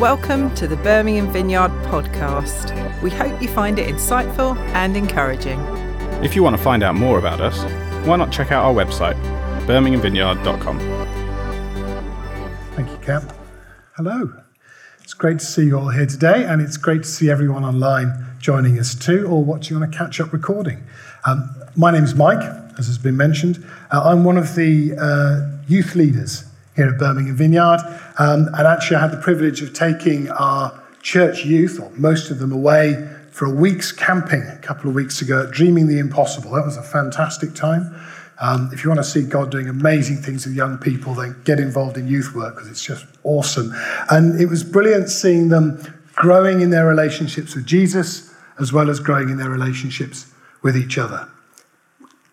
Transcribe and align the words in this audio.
Welcome 0.00 0.54
to 0.54 0.66
the 0.66 0.76
Birmingham 0.78 1.30
Vineyard 1.30 1.68
podcast. 1.84 3.02
We 3.02 3.10
hope 3.10 3.42
you 3.42 3.48
find 3.48 3.78
it 3.78 3.86
insightful 3.94 4.56
and 4.72 4.96
encouraging. 4.96 5.60
If 6.24 6.34
you 6.34 6.42
want 6.42 6.56
to 6.56 6.62
find 6.62 6.82
out 6.82 6.94
more 6.94 7.18
about 7.18 7.42
us, 7.42 7.62
why 8.06 8.16
not 8.16 8.32
check 8.32 8.50
out 8.50 8.64
our 8.64 8.72
website, 8.72 9.14
birminghamvineyard.com. 9.66 10.78
Thank 12.76 12.88
you, 12.88 12.96
Cap. 13.04 13.30
Hello. 13.96 14.32
It's 15.02 15.12
great 15.12 15.40
to 15.40 15.44
see 15.44 15.66
you 15.66 15.78
all 15.78 15.90
here 15.90 16.06
today, 16.06 16.44
and 16.46 16.62
it's 16.62 16.78
great 16.78 17.02
to 17.02 17.08
see 17.08 17.28
everyone 17.28 17.62
online 17.62 18.24
joining 18.38 18.78
us 18.78 18.94
too, 18.94 19.26
or 19.26 19.44
watching 19.44 19.76
on 19.76 19.82
a 19.82 19.88
catch 19.88 20.18
up 20.18 20.32
recording. 20.32 20.82
Um, 21.26 21.54
my 21.76 21.90
name 21.90 22.04
is 22.04 22.14
Mike, 22.14 22.42
as 22.78 22.86
has 22.86 22.96
been 22.96 23.18
mentioned. 23.18 23.62
Uh, 23.90 24.00
I'm 24.02 24.24
one 24.24 24.38
of 24.38 24.54
the 24.54 24.94
uh, 24.98 25.58
youth 25.68 25.94
leaders 25.94 26.49
here 26.76 26.88
at 26.88 26.98
Birmingham 26.98 27.36
Vineyard. 27.36 27.80
Um, 28.18 28.48
and 28.54 28.66
actually, 28.66 28.96
I 28.96 29.00
had 29.00 29.12
the 29.12 29.20
privilege 29.20 29.62
of 29.62 29.72
taking 29.72 30.30
our 30.30 30.82
church 31.02 31.44
youth, 31.44 31.80
or 31.80 31.90
most 31.96 32.30
of 32.30 32.38
them, 32.38 32.52
away 32.52 33.08
for 33.30 33.46
a 33.46 33.50
week's 33.50 33.92
camping 33.92 34.42
a 34.42 34.58
couple 34.58 34.88
of 34.88 34.94
weeks 34.94 35.22
ago 35.22 35.44
at 35.44 35.50
Dreaming 35.50 35.88
the 35.88 35.98
Impossible. 35.98 36.50
That 36.52 36.64
was 36.64 36.76
a 36.76 36.82
fantastic 36.82 37.54
time. 37.54 37.94
Um, 38.40 38.70
if 38.72 38.82
you 38.82 38.90
want 38.90 39.00
to 39.00 39.04
see 39.04 39.22
God 39.22 39.50
doing 39.50 39.68
amazing 39.68 40.16
things 40.16 40.46
with 40.46 40.54
young 40.54 40.78
people, 40.78 41.14
then 41.14 41.40
get 41.44 41.60
involved 41.60 41.96
in 41.98 42.08
youth 42.08 42.34
work 42.34 42.54
because 42.54 42.70
it's 42.70 42.84
just 42.84 43.06
awesome. 43.22 43.72
And 44.10 44.40
it 44.40 44.46
was 44.46 44.64
brilliant 44.64 45.10
seeing 45.10 45.50
them 45.50 45.82
growing 46.14 46.60
in 46.60 46.70
their 46.70 46.86
relationships 46.86 47.54
with 47.54 47.66
Jesus 47.66 48.34
as 48.58 48.72
well 48.72 48.90
as 48.90 49.00
growing 49.00 49.28
in 49.28 49.36
their 49.36 49.50
relationships 49.50 50.32
with 50.62 50.76
each 50.76 50.98
other. 50.98 51.28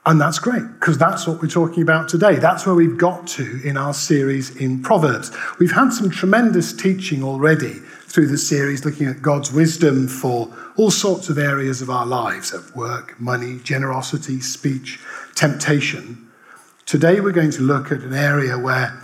And 0.08 0.22
that's 0.22 0.40
great, 0.40 0.64
because 0.80 0.98
that's 0.98 1.28
what 1.28 1.42
we're 1.42 1.50
talking 1.50 1.84
about 1.84 2.08
today. 2.08 2.36
That's 2.36 2.66
where 2.66 2.74
we've 2.74 2.98
got 2.98 3.28
to 3.28 3.60
in 3.66 3.76
our 3.76 3.94
series 3.94 4.56
in 4.56 4.82
Proverbs. 4.82 5.36
We've 5.60 5.74
had 5.74 5.92
some 5.92 6.10
tremendous 6.10 6.72
teaching 6.72 7.22
already 7.26 7.74
through 7.74 8.28
the 8.28 8.38
series 8.38 8.86
looking 8.86 9.08
at 9.08 9.22
God's 9.22 9.52
wisdom 9.52 10.08
for 10.08 10.56
all 10.78 10.92
sorts 10.92 11.28
of 11.28 11.38
areas 11.38 11.82
of 11.82 11.90
our 11.90 12.06
lives 12.06 12.54
at 12.54 12.74
work, 12.74 13.20
money, 13.20 13.60
generosity, 13.64 14.40
speech, 14.40 14.98
temptation. 15.36 16.32
Today 16.86 17.20
we're 17.20 17.34
going 17.34 17.52
to 17.52 17.62
look 17.62 17.92
at 17.92 18.00
an 18.00 18.14
area 18.14 18.58
where 18.58 18.98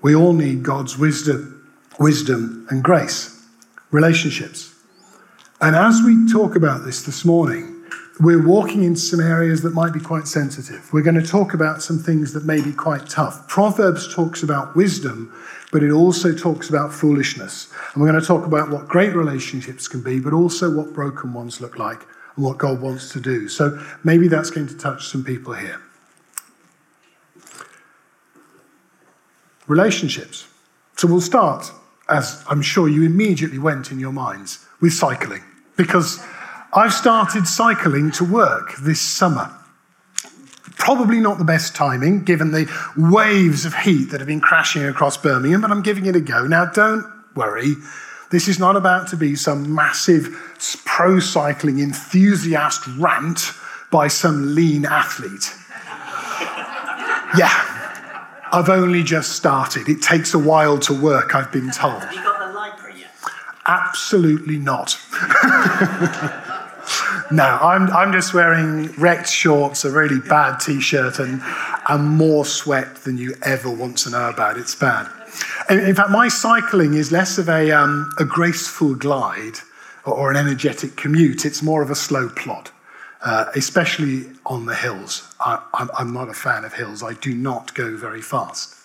we 0.00 0.14
all 0.14 0.32
need 0.32 0.62
God's 0.62 0.96
wisdom, 0.96 1.68
wisdom 1.98 2.68
and 2.70 2.84
grace, 2.84 3.44
relationships. 3.90 4.72
And 5.60 5.74
as 5.74 6.02
we 6.06 6.30
talk 6.32 6.54
about 6.54 6.84
this 6.84 7.02
this 7.02 7.24
morning, 7.24 7.75
we're 8.18 8.44
walking 8.44 8.82
in 8.82 8.96
some 8.96 9.20
areas 9.20 9.62
that 9.62 9.74
might 9.74 9.92
be 9.92 10.00
quite 10.00 10.26
sensitive. 10.26 10.90
We're 10.92 11.02
going 11.02 11.20
to 11.20 11.26
talk 11.26 11.52
about 11.52 11.82
some 11.82 11.98
things 11.98 12.32
that 12.32 12.44
may 12.44 12.62
be 12.62 12.72
quite 12.72 13.08
tough. 13.08 13.46
Proverbs 13.46 14.12
talks 14.14 14.42
about 14.42 14.74
wisdom, 14.74 15.32
but 15.70 15.82
it 15.82 15.90
also 15.90 16.34
talks 16.34 16.70
about 16.70 16.92
foolishness. 16.92 17.70
And 17.92 18.02
we're 18.02 18.10
going 18.10 18.20
to 18.20 18.26
talk 18.26 18.46
about 18.46 18.70
what 18.70 18.88
great 18.88 19.14
relationships 19.14 19.86
can 19.86 20.02
be, 20.02 20.18
but 20.18 20.32
also 20.32 20.74
what 20.74 20.94
broken 20.94 21.34
ones 21.34 21.60
look 21.60 21.78
like 21.78 22.06
and 22.36 22.44
what 22.44 22.56
God 22.56 22.80
wants 22.80 23.12
to 23.12 23.20
do. 23.20 23.48
So 23.48 23.82
maybe 24.02 24.28
that's 24.28 24.50
going 24.50 24.68
to 24.68 24.76
touch 24.78 25.08
some 25.08 25.22
people 25.22 25.52
here. 25.52 25.80
Relationships. 29.66 30.48
So 30.96 31.06
we'll 31.06 31.20
start, 31.20 31.70
as 32.08 32.42
I'm 32.48 32.62
sure 32.62 32.88
you 32.88 33.02
immediately 33.02 33.58
went 33.58 33.90
in 33.90 33.98
your 33.98 34.12
minds, 34.12 34.66
with 34.80 34.94
cycling. 34.94 35.42
Because 35.76 36.24
I've 36.76 36.92
started 36.92 37.48
cycling 37.48 38.10
to 38.12 38.24
work 38.24 38.76
this 38.76 39.00
summer. 39.00 39.50
Probably 40.76 41.20
not 41.20 41.38
the 41.38 41.44
best 41.44 41.74
timing, 41.74 42.22
given 42.22 42.50
the 42.50 42.70
waves 42.98 43.64
of 43.64 43.74
heat 43.74 44.10
that 44.10 44.20
have 44.20 44.26
been 44.26 44.42
crashing 44.42 44.84
across 44.84 45.16
Birmingham, 45.16 45.62
but 45.62 45.70
I'm 45.70 45.80
giving 45.80 46.04
it 46.04 46.14
a 46.14 46.20
go. 46.20 46.46
Now, 46.46 46.66
don't 46.66 47.06
worry. 47.34 47.76
This 48.30 48.46
is 48.46 48.58
not 48.58 48.76
about 48.76 49.08
to 49.08 49.16
be 49.16 49.36
some 49.36 49.74
massive 49.74 50.28
pro 50.84 51.18
cycling 51.18 51.78
enthusiast 51.78 52.86
rant 52.98 53.52
by 53.90 54.08
some 54.08 54.54
lean 54.54 54.84
athlete. 54.84 55.54
yeah, 57.38 58.44
I've 58.52 58.68
only 58.68 59.02
just 59.02 59.32
started. 59.32 59.88
It 59.88 60.02
takes 60.02 60.34
a 60.34 60.38
while 60.38 60.78
to 60.80 60.92
work, 60.92 61.34
I've 61.34 61.50
been 61.50 61.70
told. 61.70 62.02
Have 62.02 62.12
you 62.12 62.22
got 62.22 62.52
the 62.52 62.58
Lycra 62.58 62.98
yet? 62.98 63.12
Absolutely 63.64 64.58
not. 64.58 65.00
no, 67.30 67.44
I'm, 67.44 67.90
I'm 67.90 68.12
just 68.12 68.34
wearing 68.34 68.92
wrecked 68.92 69.28
shorts, 69.28 69.84
a 69.84 69.90
really 69.90 70.20
bad 70.20 70.58
t 70.58 70.80
shirt, 70.80 71.18
and, 71.18 71.42
and 71.88 72.08
more 72.08 72.44
sweat 72.44 72.96
than 72.96 73.18
you 73.18 73.34
ever 73.42 73.70
want 73.70 73.98
to 73.98 74.10
know 74.10 74.28
about. 74.28 74.56
It's 74.56 74.74
bad. 74.74 75.10
In, 75.70 75.80
in 75.80 75.94
fact, 75.94 76.10
my 76.10 76.28
cycling 76.28 76.94
is 76.94 77.12
less 77.12 77.38
of 77.38 77.48
a, 77.48 77.70
um, 77.72 78.10
a 78.18 78.24
graceful 78.24 78.94
glide 78.94 79.58
or, 80.04 80.14
or, 80.14 80.30
an 80.30 80.36
energetic 80.36 80.96
commute, 80.96 81.44
it's 81.44 81.62
more 81.62 81.82
of 81.82 81.90
a 81.90 81.94
slow 81.94 82.28
plod. 82.28 82.70
Uh, 83.22 83.46
especially 83.56 84.26
on 84.44 84.66
the 84.66 84.74
hills. 84.74 85.34
I, 85.40 85.60
I'm, 85.74 85.90
I'm 85.98 86.12
not 86.12 86.28
a 86.28 86.34
fan 86.34 86.64
of 86.64 86.74
hills. 86.74 87.02
I 87.02 87.14
do 87.14 87.34
not 87.34 87.74
go 87.74 87.96
very 87.96 88.22
fast. 88.22 88.76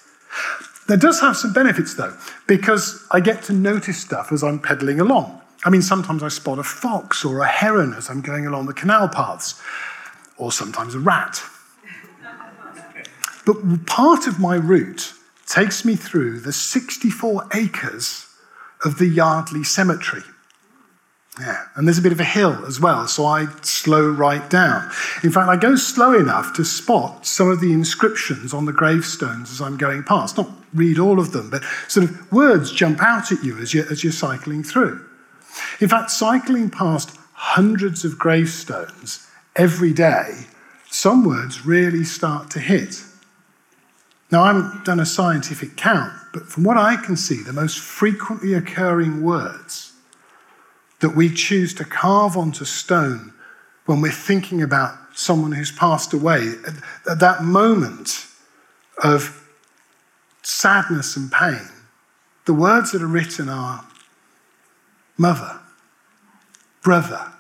That 0.88 1.00
does 1.00 1.20
have 1.20 1.38
some 1.38 1.54
benefits 1.54 1.94
though, 1.94 2.16
because 2.48 3.06
I 3.12 3.20
get 3.20 3.44
to 3.44 3.54
notice 3.54 4.00
stuff 4.00 4.32
as 4.32 4.44
I'm 4.44 4.60
pedaling 4.60 5.00
along. 5.00 5.41
I 5.64 5.70
mean, 5.70 5.82
sometimes 5.82 6.24
I 6.24 6.30
spot 6.30 6.60
a 6.60 6.64
fox 6.64 7.24
or 7.24 7.42
a 7.42 7.48
heron 7.48 7.94
as 7.94 8.10
I'm 8.10 8.22
going 8.22 8.48
along 8.48 8.66
the 8.66 8.74
canal 8.74 9.08
paths, 9.08 9.62
or 10.38 10.52
sometimes 10.52 10.96
a 10.96 11.00
rat. 11.00 11.42
But 13.46 13.86
part 13.86 14.28
of 14.28 14.40
my 14.40 14.56
route 14.56 15.14
takes 15.48 15.84
me 15.84 15.96
through 15.96 16.40
the 16.40 16.54
64 16.54 17.48
acres 17.54 18.28
of 18.84 18.98
the 18.98 19.08
Yardley 19.08 19.64
Cemetery. 19.64 20.24
Yeah, 21.40 21.66
and 21.76 21.88
there's 21.88 21.98
a 21.98 22.02
bit 22.02 22.12
of 22.12 22.20
a 22.20 22.26
hill 22.26 22.66
as 22.66 22.80
well, 22.80 23.08
so 23.08 23.26
I 23.26 23.48
slow 23.62 24.10
right 24.10 24.48
down. 24.50 24.92
In 25.24 25.32
fact, 25.32 25.48
I 25.48 25.56
go 25.56 25.76
slow 25.76 26.14
enough 26.14 26.54
to 26.56 26.66
spot 26.66 27.26
some 27.26 27.50
of 27.50 27.62
the 27.62 27.72
inscriptions 27.72 28.54
on 28.54 28.66
the 28.66 28.74
gravestones 28.74 29.50
as 29.52 29.62
I'm 29.62 29.78
going 29.78 30.04
past. 30.04 30.38
Not 30.38 30.50
read 30.74 31.00
all 31.00 31.20
of 31.20 31.32
them, 31.32 31.50
but 31.50 31.64
sort 31.88 32.10
of 32.10 32.32
words 32.32 32.72
jump 32.72 33.02
out 33.02 33.32
at 33.32 33.44
you 33.44 33.58
as 33.60 33.74
you're, 33.74 33.90
as 33.90 34.04
you're 34.04 34.14
cycling 34.14 34.64
through. 34.64 35.06
In 35.82 35.90
fact, 35.90 36.12
cycling 36.12 36.70
past 36.70 37.18
hundreds 37.34 38.06
of 38.06 38.20
gravestones 38.20 39.28
every 39.56 39.92
day, 39.92 40.46
some 40.90 41.26
words 41.26 41.66
really 41.66 42.04
start 42.04 42.52
to 42.52 42.60
hit. 42.60 43.04
Now, 44.32 44.44
I 44.44 44.54
haven't 44.54 44.86
done 44.86 45.00
a 45.00 45.06
scientific 45.06 45.76
count, 45.76 46.14
but 46.34 46.44
from 46.44 46.64
what 46.64 46.78
I 46.78 46.98
can 46.98 47.18
see, 47.18 47.42
the 47.42 47.52
most 47.52 47.80
frequently 47.80 48.54
occurring 48.54 49.24
words 49.24 49.94
that 51.00 51.16
we 51.16 51.34
choose 51.34 51.74
to 51.74 51.84
carve 51.84 52.38
onto 52.38 52.64
stone 52.64 53.34
when 53.88 54.02
we're 54.02 54.12
thinking 54.12 54.62
about 54.62 54.96
someone 55.16 55.52
who's 55.52 55.72
passed 55.72 56.14
away, 56.14 56.54
at 57.10 57.20
that 57.20 57.44
moment 57.44 58.28
of 59.04 59.50
sadness 60.44 61.18
and 61.18 61.32
pain, 61.32 61.68
the 62.46 62.54
words 62.54 62.92
that 62.92 63.02
are 63.02 63.08
written 63.08 63.50
are 63.50 63.84
mother, 65.18 65.61
brother, 66.82 67.32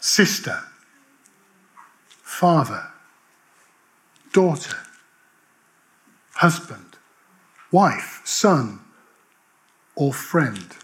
sister, 0.00 0.60
father, 2.22 2.88
daughter, 4.32 4.76
husband, 6.34 6.96
wife, 7.70 8.20
son, 8.24 8.80
or 9.94 10.12
friend. 10.12 10.76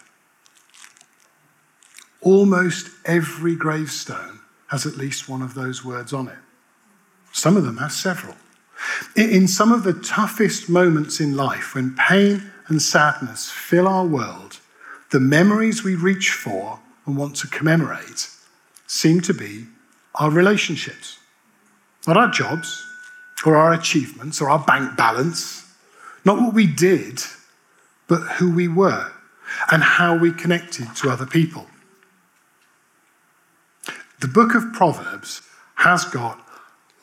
Almost 2.20 2.90
every 3.04 3.56
gravestone 3.56 4.40
has 4.68 4.86
at 4.86 4.96
least 4.96 5.28
one 5.28 5.42
of 5.42 5.54
those 5.54 5.84
words 5.84 6.12
on 6.12 6.28
it. 6.28 6.38
Some 7.32 7.56
of 7.56 7.64
them 7.64 7.78
have 7.78 7.92
several. 7.92 8.36
In 9.16 9.46
some 9.48 9.72
of 9.72 9.84
the 9.84 9.92
toughest 9.92 10.68
moments 10.68 11.20
in 11.20 11.36
life, 11.36 11.74
when 11.74 11.94
pain 11.94 12.50
and 12.68 12.80
sadness 12.80 13.50
fill 13.50 13.86
our 13.86 14.06
world, 14.06 14.58
the 15.10 15.20
memories 15.20 15.84
we 15.84 15.94
reach 15.94 16.30
for 16.30 16.80
and 17.06 17.16
want 17.16 17.36
to 17.36 17.48
commemorate 17.48 18.28
seem 18.86 19.20
to 19.22 19.34
be 19.34 19.66
our 20.14 20.30
relationships, 20.30 21.18
not 22.06 22.16
our 22.16 22.30
jobs 22.30 22.84
or 23.44 23.56
our 23.56 23.72
achievements 23.72 24.40
or 24.40 24.50
our 24.50 24.58
bank 24.64 24.96
balance, 24.96 25.66
not 26.24 26.40
what 26.40 26.54
we 26.54 26.66
did, 26.66 27.20
but 28.06 28.20
who 28.20 28.54
we 28.54 28.68
were 28.68 29.10
and 29.70 29.82
how 29.82 30.16
we 30.16 30.32
connected 30.32 30.94
to 30.96 31.10
other 31.10 31.26
people. 31.26 31.66
The 34.20 34.28
book 34.28 34.54
of 34.54 34.72
Proverbs 34.72 35.42
has 35.76 36.04
got 36.04 36.38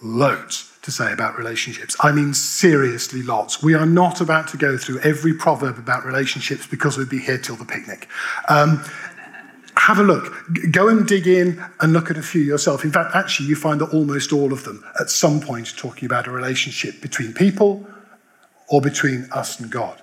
loads 0.02 0.72
to 0.84 0.92
say 0.92 1.12
about 1.12 1.38
relationships. 1.38 1.96
I 2.00 2.12
mean, 2.12 2.34
seriously, 2.34 3.22
lots. 3.22 3.62
We 3.62 3.74
are 3.74 3.86
not 3.86 4.22
about 4.22 4.48
to 4.50 4.58
go 4.58 4.78
through 4.78 5.00
every 5.02 5.34
proverb 5.34 5.78
about 5.78 6.06
relationships 6.06 6.66
because 6.66 6.98
we'd 6.98 7.10
be 7.10 7.20
here 7.20 7.38
till 7.38 7.58
the 7.58 7.66
picnic. 7.66 8.08
Um, 8.48 8.84
have 9.80 9.98
a 9.98 10.04
look. 10.04 10.34
Go 10.72 10.90
and 10.90 11.08
dig 11.08 11.26
in 11.26 11.64
and 11.80 11.94
look 11.94 12.12
at 12.12 12.18
a 12.18 12.22
few 12.22 12.42
yourself. 12.42 12.84
In 12.84 12.92
fact, 12.92 13.16
actually, 13.16 13.48
you 13.48 13.56
find 13.56 13.80
that 13.80 13.94
almost 13.94 14.34
all 14.34 14.52
of 14.52 14.66
them 14.66 14.84
at 15.00 15.10
some 15.10 15.40
point 15.40 15.72
are 15.72 15.78
talking 15.78 16.06
about 16.06 16.28
a 16.28 16.32
relationship 16.32 17.02
between 17.02 17.34
people 17.34 17.88
or 18.68 18.82
between 18.82 19.28
us 19.32 19.60
and 19.60 19.72
God. 19.72 20.02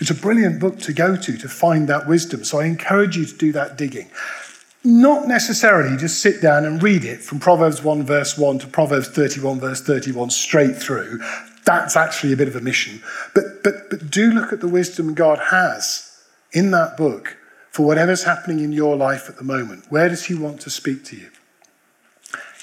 It's 0.00 0.10
a 0.10 0.14
brilliant 0.14 0.60
book 0.60 0.78
to 0.80 0.92
go 0.92 1.16
to 1.16 1.36
to 1.36 1.48
find 1.48 1.88
that 1.88 2.06
wisdom. 2.06 2.44
So 2.44 2.60
I 2.60 2.66
encourage 2.66 3.16
you 3.16 3.26
to 3.26 3.36
do 3.36 3.50
that 3.52 3.76
digging. 3.76 4.08
Not 4.84 5.26
necessarily 5.26 5.96
just 5.96 6.22
sit 6.22 6.40
down 6.40 6.64
and 6.64 6.80
read 6.80 7.04
it 7.04 7.20
from 7.20 7.40
Proverbs 7.40 7.82
1, 7.82 8.04
verse 8.04 8.38
1 8.38 8.60
to 8.60 8.66
Proverbs 8.68 9.08
31, 9.08 9.58
verse 9.58 9.82
31, 9.82 10.30
straight 10.30 10.76
through. 10.76 11.20
That's 11.64 11.96
actually 11.96 12.32
a 12.32 12.36
bit 12.36 12.46
of 12.46 12.54
a 12.54 12.60
mission. 12.60 13.02
But, 13.34 13.64
but, 13.64 13.90
but 13.90 14.10
do 14.10 14.30
look 14.30 14.52
at 14.52 14.60
the 14.60 14.68
wisdom 14.68 15.14
God 15.14 15.38
has 15.50 16.22
in 16.52 16.70
that 16.70 16.96
book 16.96 17.36
for 17.70 17.86
whatever's 17.86 18.24
happening 18.24 18.60
in 18.60 18.72
your 18.72 18.96
life 18.96 19.28
at 19.28 19.36
the 19.36 19.44
moment. 19.44 19.86
Where 19.88 20.08
does 20.08 20.26
He 20.26 20.34
want 20.34 20.60
to 20.62 20.70
speak 20.70 21.04
to 21.06 21.16
you? 21.16 21.30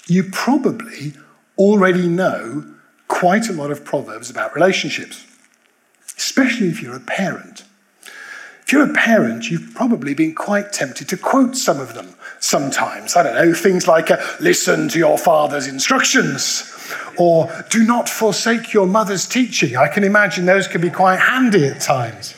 You 0.07 0.23
probably 0.31 1.13
already 1.57 2.07
know 2.07 2.75
quite 3.07 3.49
a 3.49 3.53
lot 3.53 3.71
of 3.71 3.85
proverbs 3.85 4.29
about 4.29 4.53
relationships, 4.55 5.25
especially 6.17 6.67
if 6.67 6.81
you're 6.81 6.95
a 6.95 6.99
parent. 6.99 7.63
If 8.65 8.71
you're 8.71 8.89
a 8.89 8.93
parent, 8.93 9.51
you've 9.51 9.75
probably 9.75 10.15
been 10.15 10.33
quite 10.33 10.73
tempted 10.73 11.07
to 11.09 11.17
quote 11.17 11.55
some 11.55 11.79
of 11.79 11.93
them 11.93 12.15
sometimes. 12.39 13.15
I 13.15 13.21
don't 13.21 13.35
know, 13.35 13.53
things 13.53 13.87
like 13.87 14.09
uh, 14.09 14.17
listen 14.39 14.89
to 14.89 14.97
your 14.97 15.19
father's 15.19 15.67
instructions 15.67 16.71
or 17.17 17.51
do 17.69 17.83
not 17.85 18.09
forsake 18.09 18.73
your 18.73 18.87
mother's 18.87 19.27
teaching. 19.27 19.77
I 19.77 19.87
can 19.87 20.03
imagine 20.03 20.45
those 20.45 20.67
can 20.67 20.81
be 20.81 20.89
quite 20.89 21.19
handy 21.19 21.67
at 21.67 21.79
times. 21.79 22.35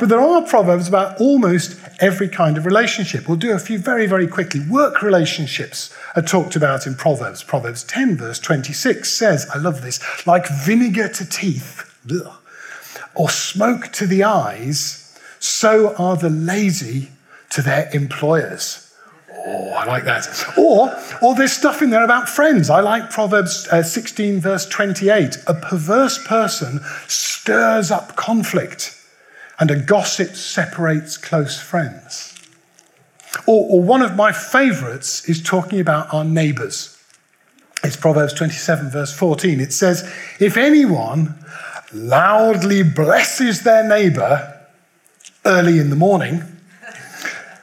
But 0.00 0.08
there 0.08 0.20
are 0.20 0.42
proverbs 0.42 0.88
about 0.88 1.20
almost 1.20 1.78
every 2.00 2.28
kind 2.28 2.56
of 2.56 2.66
relationship. 2.66 3.28
We'll 3.28 3.36
do 3.36 3.52
a 3.52 3.58
few 3.58 3.78
very, 3.78 4.06
very 4.06 4.26
quickly. 4.26 4.60
Work 4.68 5.02
relationships 5.02 5.94
are 6.16 6.22
talked 6.22 6.56
about 6.56 6.86
in 6.86 6.94
Proverbs. 6.94 7.42
Proverbs 7.42 7.84
10, 7.84 8.16
verse 8.16 8.38
26 8.38 9.08
says, 9.12 9.48
I 9.54 9.58
love 9.58 9.82
this, 9.82 10.00
like 10.26 10.48
vinegar 10.48 11.08
to 11.08 11.28
teeth, 11.28 11.88
or 13.14 13.30
smoke 13.30 13.92
to 13.92 14.06
the 14.06 14.24
eyes 14.24 15.02
so 15.42 15.94
are 15.96 16.16
the 16.16 16.30
lazy 16.30 17.08
to 17.50 17.62
their 17.62 17.90
employers. 17.92 18.94
Oh, 19.44 19.70
I 19.70 19.84
like 19.86 20.04
that. 20.04 20.28
Or, 20.56 20.96
or 21.20 21.34
there's 21.34 21.52
stuff 21.52 21.82
in 21.82 21.90
there 21.90 22.04
about 22.04 22.28
friends. 22.28 22.70
I 22.70 22.80
like 22.80 23.10
Proverbs 23.10 23.66
uh, 23.72 23.82
16, 23.82 24.40
verse 24.40 24.66
28. 24.66 25.38
A 25.48 25.54
perverse 25.54 26.24
person 26.26 26.80
stirs 27.08 27.90
up 27.90 28.14
conflict, 28.14 28.96
and 29.62 29.70
a 29.70 29.76
gossip 29.76 30.34
separates 30.34 31.16
close 31.16 31.56
friends. 31.56 32.34
Or, 33.46 33.64
or 33.70 33.80
one 33.80 34.02
of 34.02 34.16
my 34.16 34.32
favorites 34.32 35.28
is 35.28 35.40
talking 35.40 35.78
about 35.78 36.12
our 36.12 36.24
neighbors. 36.24 37.00
It's 37.84 37.94
Proverbs 37.94 38.32
27, 38.32 38.90
verse 38.90 39.16
14. 39.16 39.60
It 39.60 39.72
says, 39.72 40.02
If 40.40 40.56
anyone 40.56 41.36
loudly 41.92 42.82
blesses 42.82 43.62
their 43.62 43.88
neighbor, 43.88 44.66
early 45.44 45.78
in 45.78 45.90
the 45.90 45.96
morning, 45.96 46.42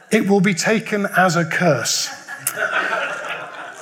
it 0.09 0.29
will 0.29 0.39
be 0.39 0.53
taken 0.53 1.05
as 1.17 1.35
a 1.35 1.43
curse. 1.43 2.07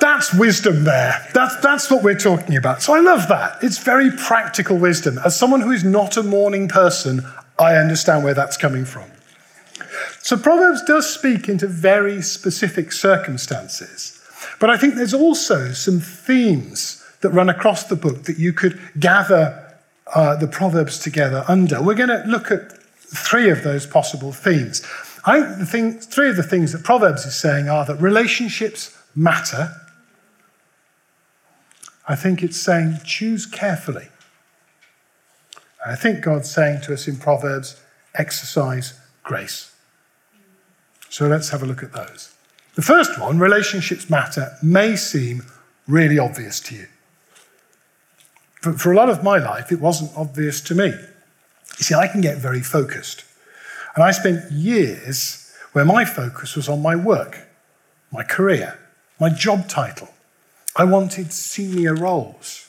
That's 0.00 0.34
wisdom 0.34 0.82
there. 0.82 1.24
That's, 1.34 1.54
that's 1.60 1.88
what 1.88 2.02
we're 2.02 2.18
talking 2.18 2.56
about. 2.56 2.82
So 2.82 2.94
I 2.94 2.98
love 2.98 3.28
that. 3.28 3.58
It's 3.62 3.78
very 3.78 4.10
practical 4.10 4.76
wisdom. 4.76 5.20
As 5.24 5.38
someone 5.38 5.60
who 5.60 5.70
is 5.70 5.84
not 5.84 6.16
a 6.16 6.24
morning 6.24 6.66
person, 6.66 7.24
I 7.58 7.76
understand 7.76 8.24
where 8.24 8.34
that's 8.34 8.56
coming 8.56 8.84
from. 8.84 9.10
So 10.20 10.36
Proverbs 10.36 10.82
does 10.84 11.12
speak 11.12 11.48
into 11.48 11.66
very 11.66 12.22
specific 12.22 12.92
circumstances. 12.92 14.20
But 14.60 14.70
I 14.70 14.76
think 14.76 14.94
there's 14.94 15.14
also 15.14 15.72
some 15.72 16.00
themes 16.00 17.04
that 17.20 17.30
run 17.30 17.48
across 17.48 17.84
the 17.84 17.96
book 17.96 18.24
that 18.24 18.38
you 18.38 18.52
could 18.52 18.78
gather 18.98 19.76
uh, 20.14 20.36
the 20.36 20.46
Proverbs 20.46 20.98
together 20.98 21.44
under. 21.48 21.82
We're 21.82 21.94
going 21.94 22.08
to 22.08 22.24
look 22.26 22.50
at 22.50 22.72
three 22.98 23.50
of 23.50 23.62
those 23.62 23.86
possible 23.86 24.32
themes. 24.32 24.84
I 25.24 25.40
think 25.40 25.58
the 25.58 25.66
thing, 25.66 26.00
three 26.00 26.30
of 26.30 26.36
the 26.36 26.42
things 26.42 26.72
that 26.72 26.84
Proverbs 26.84 27.24
is 27.24 27.34
saying 27.34 27.68
are 27.68 27.84
that 27.86 27.96
relationships 27.96 28.96
matter. 29.14 29.72
I 32.06 32.14
think 32.16 32.42
it's 32.42 32.56
saying 32.56 32.98
choose 33.04 33.44
carefully. 33.44 34.08
I 35.86 35.94
think 35.94 36.22
God's 36.22 36.50
saying 36.50 36.82
to 36.82 36.92
us 36.92 37.08
in 37.08 37.16
Proverbs, 37.16 37.80
exercise 38.14 38.98
grace. 39.22 39.72
So 41.08 41.26
let's 41.26 41.50
have 41.50 41.62
a 41.62 41.66
look 41.66 41.82
at 41.82 41.92
those. 41.92 42.34
The 42.74 42.82
first 42.82 43.18
one, 43.18 43.38
relationships 43.38 44.10
matter, 44.10 44.56
may 44.62 44.96
seem 44.96 45.42
really 45.86 46.18
obvious 46.18 46.60
to 46.60 46.74
you. 46.74 46.86
For, 48.60 48.72
for 48.72 48.92
a 48.92 48.96
lot 48.96 49.08
of 49.08 49.24
my 49.24 49.38
life, 49.38 49.72
it 49.72 49.80
wasn't 49.80 50.12
obvious 50.16 50.60
to 50.62 50.74
me. 50.74 50.86
You 50.86 51.84
see, 51.84 51.94
I 51.94 52.08
can 52.08 52.20
get 52.20 52.38
very 52.38 52.60
focused. 52.60 53.24
And 53.94 54.04
I 54.04 54.10
spent 54.10 54.50
years 54.52 55.52
where 55.72 55.84
my 55.84 56.04
focus 56.04 56.56
was 56.56 56.68
on 56.68 56.82
my 56.82 56.96
work, 56.96 57.48
my 58.12 58.22
career, 58.22 58.78
my 59.18 59.28
job 59.28 59.68
title. 59.68 60.08
I 60.76 60.84
wanted 60.84 61.32
senior 61.32 61.94
roles. 61.94 62.67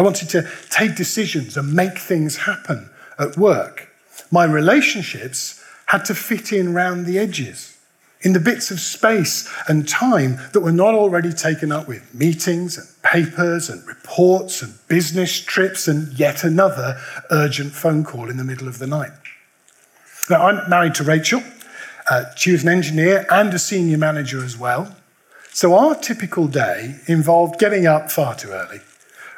I 0.00 0.02
wanted 0.02 0.30
to 0.30 0.48
take 0.70 0.96
decisions 0.96 1.58
and 1.58 1.74
make 1.74 1.98
things 1.98 2.38
happen 2.38 2.88
at 3.18 3.36
work. 3.36 3.90
My 4.30 4.44
relationships 4.44 5.62
had 5.84 6.06
to 6.06 6.14
fit 6.14 6.54
in 6.54 6.72
round 6.72 7.04
the 7.04 7.18
edges 7.18 7.76
in 8.22 8.32
the 8.32 8.40
bits 8.40 8.70
of 8.70 8.80
space 8.80 9.46
and 9.68 9.86
time 9.86 10.38
that 10.54 10.60
were 10.60 10.72
not 10.72 10.94
already 10.94 11.34
taken 11.34 11.70
up 11.70 11.86
with 11.86 12.14
meetings 12.14 12.78
and 12.78 12.88
papers 13.02 13.68
and 13.68 13.86
reports 13.86 14.62
and 14.62 14.72
business 14.88 15.38
trips 15.38 15.86
and 15.86 16.18
yet 16.18 16.44
another 16.44 16.98
urgent 17.30 17.72
phone 17.72 18.02
call 18.02 18.30
in 18.30 18.38
the 18.38 18.44
middle 18.44 18.68
of 18.68 18.78
the 18.78 18.86
night. 18.86 19.12
Now, 20.30 20.46
I'm 20.46 20.70
married 20.70 20.94
to 20.94 21.04
Rachel. 21.04 21.42
Uh, 22.08 22.24
she 22.36 22.52
was 22.52 22.62
an 22.62 22.70
engineer 22.70 23.26
and 23.28 23.52
a 23.52 23.58
senior 23.58 23.98
manager 23.98 24.42
as 24.42 24.56
well. 24.56 24.96
So 25.52 25.74
our 25.74 25.94
typical 25.94 26.46
day 26.46 27.00
involved 27.06 27.60
getting 27.60 27.86
up 27.86 28.10
far 28.10 28.34
too 28.34 28.48
early, 28.48 28.80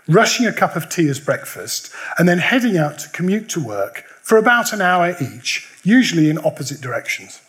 rushing 0.09 0.47
a 0.47 0.53
cup 0.53 0.77
of 0.77 0.89
tea 0.89 1.09
as 1.09 1.21
breakfast, 1.21 1.93
and 2.19 2.29
then 2.29 2.39
heading 2.39 2.77
out 2.77 2.99
to 2.99 3.09
commute 3.11 3.49
to 3.51 3.65
work 3.65 4.05
for 4.23 4.39
about 4.39 4.73
an 4.73 4.81
hour 4.81 5.17
each, 5.21 5.69
usually 5.83 6.31
in 6.31 6.39
opposite 6.39 6.81
directions. 6.81 7.41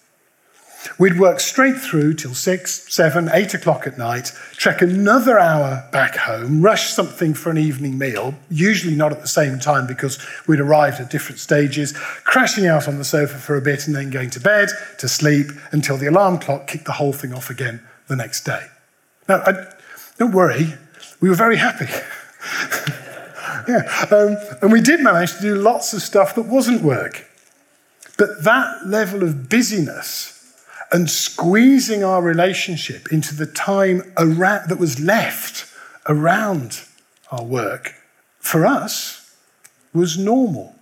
We'd 1.00 1.20
work 1.20 1.40
straight 1.40 1.78
through 1.78 2.16
till 2.16 2.34
six, 2.34 2.94
seven, 2.94 3.30
eight 3.32 3.54
o'clock 3.54 3.88
at 3.88 3.98
night, 3.98 4.32
trek 4.54 4.82
another 4.82 5.40
hour 5.40 5.88
back 5.92 6.16
home, 6.16 6.62
rush 6.62 6.92
something 6.92 7.34
for 7.34 7.50
an 7.50 7.58
evening 7.58 7.98
meal, 7.98 8.36
usually 8.50 8.96
not 8.96 9.12
at 9.12 9.22
the 9.22 9.28
same 9.28 9.60
time 9.60 9.88
because 9.88 10.20
we'd 10.48 10.60
arrived 10.60 11.00
at 11.00 11.10
different 11.10 11.40
stages, 11.40 11.94
crashing 12.24 12.68
out 12.68 12.88
on 12.88 12.98
the 12.98 13.06
sofa 13.06 13.38
for 13.38 13.56
a 13.56 13.62
bit 13.62 13.88
and 13.88 13.96
then 13.96 14.10
going 14.10 14.30
to 14.32 14.40
bed 14.40 14.70
to 14.98 15.08
sleep 15.08 15.48
until 15.72 15.98
the 15.98 16.08
alarm 16.08 16.38
clock 16.38 16.68
kicked 16.68 16.86
the 16.86 16.94
whole 16.94 17.14
thing 17.14 17.34
off 17.34 17.50
again 17.50 17.82
the 18.08 18.16
next 18.16 18.44
day. 18.44 18.68
Now, 19.30 19.42
I, 19.46 19.66
don't 20.18 20.34
worry, 20.34 20.74
we 21.22 21.30
were 21.30 21.36
very 21.36 21.58
happy. 21.58 21.88
yeah, 23.68 24.06
um, 24.12 24.38
and 24.62 24.72
we 24.72 24.82
did 24.82 25.02
manage 25.02 25.36
to 25.36 25.42
do 25.42 25.56
lots 25.56 25.94
of 25.94 26.02
stuff 26.02 26.36
that 26.36 26.44
wasn't 26.44 26.82
work. 26.82 27.28
But 28.18 28.44
that 28.44 28.86
level 28.86 29.24
of 29.24 29.50
busyness 29.50 30.30
and 30.92 31.10
squeezing 31.10 32.04
our 32.04 32.22
relationship 32.22 33.12
into 33.12 33.34
the 33.34 33.48
time 33.48 34.14
around, 34.18 34.70
that 34.70 34.80
was 34.80 35.00
left 35.00 35.72
around 36.08 36.84
our 37.32 37.44
work 37.44 37.96
for 38.40 38.66
us 38.66 39.36
was 39.94 40.18
normal, 40.18 40.76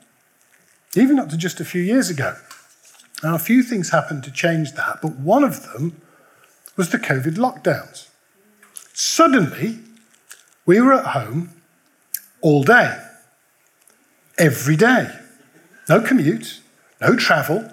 even 0.96 1.20
up 1.20 1.30
to 1.30 1.38
just 1.38 1.60
a 1.60 1.65
few 1.65 1.82
years 1.82 2.10
ago. 2.10 2.36
Now, 3.24 3.36
a 3.36 3.39
few 3.39 3.62
things 3.62 3.91
happened 3.91 4.24
to 4.24 4.32
change 4.32 4.74
that, 4.74 5.00
but 5.01 5.18
one 5.18 5.44
of 5.44 5.63
them 5.72 6.01
was 6.75 6.89
the 6.89 6.98
COVID 6.98 7.36
lockdowns. 7.36 8.08
Suddenly, 8.94 9.80
we 10.65 10.80
were 10.80 10.94
at 10.94 11.06
home 11.06 11.50
all 12.41 12.63
day, 12.63 12.98
every 14.38 14.75
day. 14.75 15.10
No 15.89 16.01
commute, 16.01 16.62
no 17.00 17.15
travel, 17.15 17.72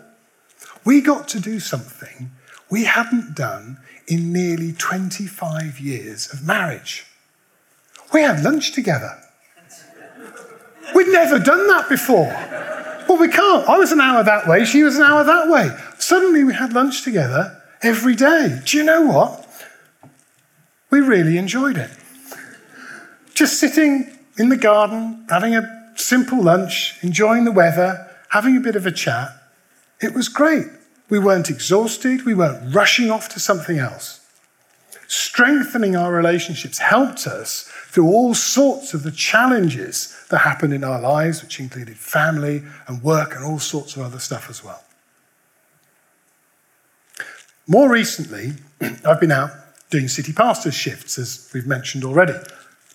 we 0.84 1.00
got 1.00 1.28
to 1.28 1.40
do 1.40 1.60
something 1.60 2.30
we 2.70 2.84
hadn't 2.84 3.34
done 3.34 3.78
in 4.06 4.32
nearly 4.32 4.72
25 4.72 5.78
years 5.78 6.32
of 6.32 6.46
marriage. 6.46 7.06
We 8.12 8.22
had 8.22 8.42
lunch 8.42 8.72
together. 8.72 9.18
We'd 10.94 11.08
never 11.08 11.38
done 11.38 11.66
that 11.68 11.88
before. 11.88 12.32
Well, 13.08 13.18
we 13.18 13.28
can't. 13.28 13.68
I 13.68 13.76
was 13.76 13.92
an 13.92 14.00
hour 14.00 14.22
that 14.22 14.46
way, 14.46 14.64
she 14.64 14.82
was 14.82 14.96
an 14.96 15.02
hour 15.02 15.24
that 15.24 15.48
way. 15.48 15.70
Suddenly 15.98 16.44
we 16.44 16.54
had 16.54 16.72
lunch 16.72 17.02
together 17.02 17.62
every 17.82 18.14
day. 18.14 18.60
Do 18.64 18.78
you 18.78 18.84
know 18.84 19.02
what? 19.02 19.46
We 20.90 21.00
really 21.00 21.36
enjoyed 21.36 21.76
it. 21.76 21.90
Just 23.38 23.60
sitting 23.60 24.18
in 24.36 24.48
the 24.48 24.56
garden, 24.56 25.24
having 25.30 25.54
a 25.54 25.92
simple 25.94 26.42
lunch, 26.42 26.98
enjoying 27.02 27.44
the 27.44 27.52
weather, 27.52 28.10
having 28.30 28.56
a 28.56 28.60
bit 28.60 28.74
of 28.74 28.84
a 28.84 28.90
chat. 28.90 29.28
It 30.02 30.12
was 30.12 30.28
great. 30.28 30.66
We 31.08 31.20
weren't 31.20 31.48
exhausted, 31.48 32.26
we 32.26 32.34
weren't 32.34 32.74
rushing 32.74 33.12
off 33.12 33.28
to 33.28 33.38
something 33.38 33.78
else. 33.78 34.26
Strengthening 35.06 35.94
our 35.94 36.12
relationships 36.12 36.78
helped 36.78 37.28
us 37.28 37.70
through 37.86 38.08
all 38.08 38.34
sorts 38.34 38.92
of 38.92 39.04
the 39.04 39.12
challenges 39.12 40.20
that 40.30 40.38
happened 40.38 40.74
in 40.74 40.82
our 40.82 41.00
lives, 41.00 41.40
which 41.40 41.60
included 41.60 41.96
family 41.96 42.64
and 42.88 43.04
work 43.04 43.36
and 43.36 43.44
all 43.44 43.60
sorts 43.60 43.94
of 43.94 44.02
other 44.02 44.18
stuff 44.18 44.50
as 44.50 44.64
well. 44.64 44.82
More 47.68 47.88
recently, 47.88 48.54
I've 49.06 49.20
been 49.20 49.30
out 49.30 49.52
doing 49.90 50.08
city 50.08 50.32
pastors 50.32 50.74
shifts, 50.74 51.20
as 51.20 51.48
we've 51.54 51.68
mentioned 51.68 52.02
already. 52.02 52.34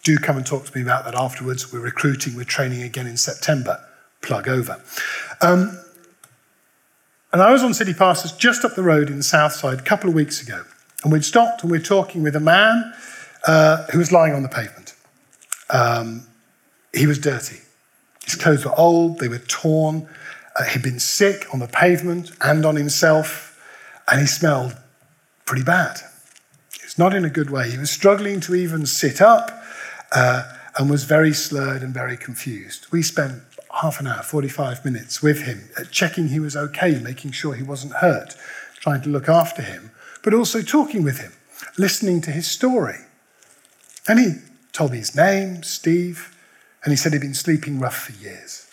Do 0.03 0.17
come 0.17 0.35
and 0.35 0.45
talk 0.45 0.65
to 0.65 0.77
me 0.77 0.81
about 0.81 1.05
that 1.05 1.15
afterwards. 1.15 1.71
We're 1.71 1.79
recruiting, 1.79 2.35
we're 2.35 2.43
training 2.43 2.83
again 2.83 3.07
in 3.07 3.17
September. 3.17 3.79
Plug 4.21 4.47
over. 4.47 4.81
Um, 5.41 5.79
and 7.31 7.41
I 7.41 7.51
was 7.51 7.63
on 7.63 7.73
City 7.73 7.93
Pastors 7.93 8.33
just 8.33 8.63
up 8.63 8.75
the 8.75 8.83
road 8.83 9.09
in 9.09 9.17
the 9.17 9.23
south 9.23 9.53
side 9.53 9.79
a 9.79 9.83
couple 9.83 10.09
of 10.09 10.15
weeks 10.15 10.41
ago. 10.41 10.63
And 11.03 11.11
we'd 11.11 11.25
stopped 11.25 11.63
and 11.63 11.71
we're 11.71 11.79
talking 11.79 12.21
with 12.21 12.35
a 12.35 12.39
man 12.41 12.93
uh, 13.47 13.85
who 13.91 13.97
was 13.97 14.11
lying 14.11 14.33
on 14.33 14.43
the 14.43 14.49
pavement. 14.49 14.93
Um, 15.69 16.27
he 16.93 17.07
was 17.07 17.17
dirty. 17.17 17.59
His 18.23 18.35
clothes 18.35 18.65
were 18.65 18.77
old, 18.77 19.19
they 19.19 19.27
were 19.27 19.39
torn. 19.39 20.07
Uh, 20.55 20.63
he'd 20.65 20.83
been 20.83 20.99
sick 20.99 21.47
on 21.53 21.59
the 21.59 21.67
pavement 21.67 22.31
and 22.41 22.65
on 22.65 22.75
himself 22.75 23.59
and 24.11 24.19
he 24.19 24.27
smelled 24.27 24.75
pretty 25.45 25.63
bad. 25.63 26.01
Was 26.83 26.99
not 26.99 27.15
in 27.15 27.25
a 27.25 27.29
good 27.29 27.49
way. 27.49 27.71
He 27.71 27.77
was 27.77 27.89
struggling 27.89 28.39
to 28.41 28.53
even 28.53 28.85
sit 28.85 29.19
up 29.19 29.62
uh, 30.13 30.43
and 30.77 30.89
was 30.89 31.03
very 31.03 31.33
slurred 31.33 31.81
and 31.81 31.93
very 31.93 32.17
confused. 32.17 32.87
We 32.91 33.01
spent 33.01 33.41
half 33.81 33.99
an 33.99 34.07
hour, 34.07 34.21
45 34.21 34.85
minutes 34.85 35.21
with 35.21 35.43
him, 35.43 35.69
uh, 35.77 35.83
checking 35.91 36.29
he 36.29 36.39
was 36.39 36.55
okay, 36.55 36.99
making 36.99 37.31
sure 37.31 37.53
he 37.53 37.63
wasn't 37.63 37.93
hurt, 37.93 38.35
trying 38.75 39.01
to 39.01 39.09
look 39.09 39.27
after 39.27 39.61
him, 39.61 39.91
but 40.23 40.33
also 40.33 40.61
talking 40.61 41.03
with 41.03 41.19
him, 41.19 41.33
listening 41.77 42.21
to 42.21 42.31
his 42.31 42.49
story. 42.49 42.99
And 44.07 44.19
he 44.19 44.33
told 44.71 44.91
me 44.91 44.97
his 44.97 45.15
name, 45.15 45.63
Steve, 45.63 46.35
and 46.83 46.91
he 46.91 46.97
said 46.97 47.13
he'd 47.13 47.21
been 47.21 47.33
sleeping 47.33 47.79
rough 47.79 47.97
for 47.97 48.11
years. 48.13 48.67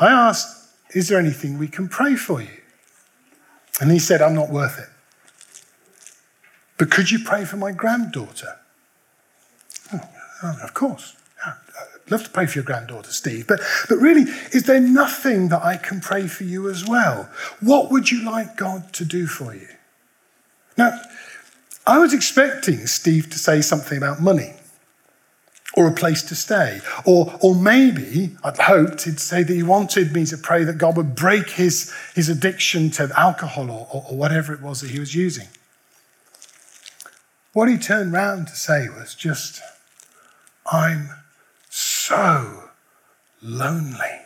I 0.00 0.08
asked, 0.08 0.70
Is 0.94 1.08
there 1.08 1.18
anything 1.18 1.58
we 1.58 1.68
can 1.68 1.88
pray 1.88 2.16
for 2.16 2.40
you? 2.40 2.62
And 3.80 3.92
he 3.92 3.98
said, 3.98 4.22
I'm 4.22 4.34
not 4.34 4.50
worth 4.50 4.78
it. 4.78 4.88
But 6.78 6.90
could 6.90 7.10
you 7.10 7.18
pray 7.24 7.44
for 7.44 7.56
my 7.56 7.72
granddaughter? 7.72 8.58
Oh, 10.42 10.58
of 10.62 10.74
course. 10.74 11.16
Yeah, 11.44 11.54
I'd 12.04 12.10
love 12.10 12.24
to 12.24 12.30
pray 12.30 12.46
for 12.46 12.58
your 12.58 12.64
granddaughter, 12.64 13.10
Steve. 13.10 13.46
But, 13.46 13.60
but 13.88 13.96
really, 13.96 14.22
is 14.52 14.64
there 14.64 14.80
nothing 14.80 15.48
that 15.48 15.64
I 15.64 15.76
can 15.76 16.00
pray 16.00 16.26
for 16.26 16.44
you 16.44 16.68
as 16.68 16.86
well? 16.86 17.28
What 17.60 17.90
would 17.90 18.10
you 18.10 18.24
like 18.24 18.56
God 18.56 18.92
to 18.94 19.04
do 19.04 19.26
for 19.26 19.54
you? 19.54 19.68
Now, 20.76 20.98
I 21.86 21.98
was 21.98 22.12
expecting 22.12 22.86
Steve 22.86 23.30
to 23.30 23.38
say 23.38 23.60
something 23.62 23.98
about 23.98 24.20
money 24.20 24.54
or 25.74 25.86
a 25.88 25.92
place 25.92 26.22
to 26.24 26.34
stay. 26.34 26.80
Or, 27.04 27.38
or 27.40 27.54
maybe, 27.54 28.36
I'd 28.42 28.58
hoped 28.58 29.04
he'd 29.04 29.20
say 29.20 29.42
that 29.42 29.52
he 29.52 29.62
wanted 29.62 30.12
me 30.12 30.24
to 30.26 30.36
pray 30.36 30.64
that 30.64 30.78
God 30.78 30.96
would 30.96 31.14
break 31.14 31.50
his, 31.50 31.94
his 32.14 32.28
addiction 32.28 32.90
to 32.92 33.10
alcohol 33.16 33.70
or, 33.70 33.86
or, 33.92 34.04
or 34.10 34.16
whatever 34.16 34.52
it 34.52 34.60
was 34.60 34.80
that 34.80 34.90
he 34.90 34.98
was 34.98 35.14
using. 35.14 35.48
What 37.52 37.68
he 37.68 37.78
turned 37.78 38.12
round 38.12 38.48
to 38.48 38.56
say 38.56 38.88
was 38.88 39.14
just, 39.14 39.60
I'm 40.70 41.10
so 41.70 42.70
lonely. 43.42 44.20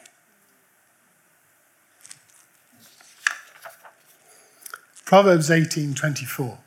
Proverbs 5.04 5.50
18:24 5.50 6.58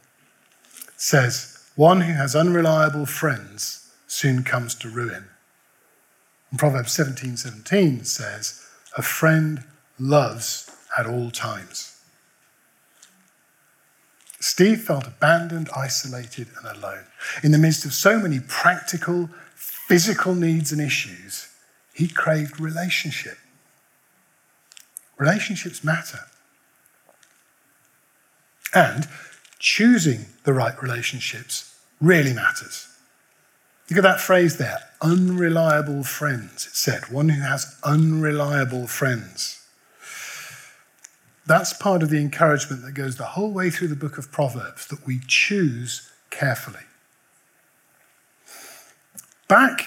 says, 0.96 1.58
"One 1.76 2.02
who 2.02 2.14
has 2.14 2.36
unreliable 2.36 3.06
friends 3.06 3.86
soon 4.08 4.44
comes 4.44 4.76
to 4.76 4.90
ruin. 4.90 5.26
And 6.50 6.60
Proverbs 6.60 6.94
17 6.94 7.38
17 7.38 8.06
says, 8.06 8.62
A 8.98 9.02
friend 9.02 9.64
loves 10.00 10.72
at 10.98 11.06
all 11.06 11.32
times. 11.32 11.92
Steve 14.40 14.84
felt 14.84 15.08
abandoned, 15.08 15.70
isolated, 15.76 16.48
and 16.58 16.78
alone. 16.78 17.06
In 17.44 17.52
the 17.52 17.58
midst 17.58 17.84
of 17.84 17.94
so 17.94 18.20
many 18.20 18.40
practical, 18.40 19.30
physical 19.88 20.34
needs 20.34 20.72
and 20.72 20.82
issues, 20.82 21.48
he 21.94 22.08
craved 22.08 22.60
relationship. 22.60 23.38
Relationships 25.20 25.84
matter. 25.84 26.22
And 28.74 29.08
choosing 29.60 30.26
the 30.44 30.54
right 30.54 30.82
relationships 30.82 31.78
really 32.02 32.34
matters. 32.34 32.88
Look 33.88 33.98
at 33.98 34.04
that 34.04 34.20
phrase 34.20 34.58
there 34.58 34.80
unreliable 35.04 36.04
friends. 36.04 36.66
It 36.66 36.76
said, 36.76 37.12
one 37.12 37.30
who 37.30 37.42
has 37.42 37.78
unreliable 37.84 38.88
friends. 38.88 39.68
That's 41.46 41.74
part 41.74 42.02
of 42.02 42.10
the 42.10 42.20
encouragement 42.20 42.82
that 42.82 42.94
goes 42.94 43.18
the 43.18 43.24
whole 43.24 43.52
way 43.52 43.70
through 43.70 43.90
the 43.90 43.96
book 43.96 44.18
of 44.18 44.32
Proverbs 44.32 44.88
that 44.88 45.06
we 45.06 45.20
choose 45.28 46.12
carefully. 46.32 46.88
Back 49.48 49.86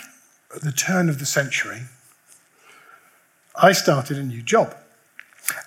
at 0.55 0.63
the 0.63 0.73
turn 0.73 1.09
of 1.09 1.19
the 1.19 1.27
century, 1.27 1.83
I 3.61 3.73
started 3.73 4.17
a 4.17 4.23
new 4.23 4.43
job. 4.43 4.77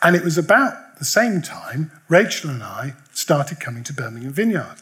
And 0.01 0.15
it 0.15 0.23
was 0.23 0.37
about 0.37 0.97
the 0.99 1.05
same 1.05 1.41
time 1.41 1.91
Rachel 2.07 2.49
and 2.49 2.63
I 2.63 2.93
started 3.13 3.59
coming 3.59 3.83
to 3.83 3.93
Birmingham 3.93 4.31
Vineyard. 4.31 4.77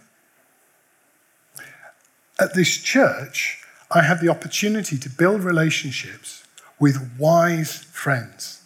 At 2.39 2.53
this 2.53 2.77
church, 2.77 3.63
I 3.91 4.03
had 4.03 4.21
the 4.21 4.29
opportunity 4.29 4.97
to 4.97 5.09
build 5.09 5.43
relationships 5.43 6.43
with 6.79 7.17
wise 7.17 7.83
friends, 7.83 8.61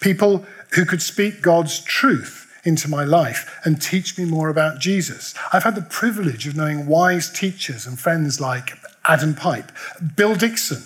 people 0.00 0.46
who 0.74 0.84
could 0.84 1.02
speak 1.02 1.42
God's 1.42 1.80
truth 1.80 2.48
into 2.64 2.88
my 2.88 3.04
life 3.04 3.60
and 3.64 3.80
teach 3.80 4.16
me 4.16 4.24
more 4.24 4.48
about 4.48 4.80
Jesus. 4.80 5.34
I've 5.52 5.64
had 5.64 5.74
the 5.74 5.82
privilege 5.82 6.46
of 6.46 6.56
knowing 6.56 6.86
wise 6.86 7.30
teachers 7.30 7.86
and 7.86 7.98
friends 7.98 8.40
like 8.40 8.72
Adam 9.04 9.34
Pipe, 9.34 9.72
Bill 10.16 10.34
Dixon, 10.34 10.82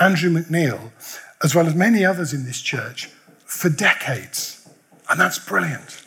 Andrew 0.00 0.30
McNeil, 0.30 0.90
as 1.42 1.54
well 1.54 1.66
as 1.66 1.74
many 1.74 2.04
others 2.04 2.32
in 2.32 2.44
this 2.44 2.60
church 2.60 3.10
for 3.44 3.68
decades. 3.68 4.68
And 5.08 5.18
that's 5.18 5.38
brilliant. 5.38 6.04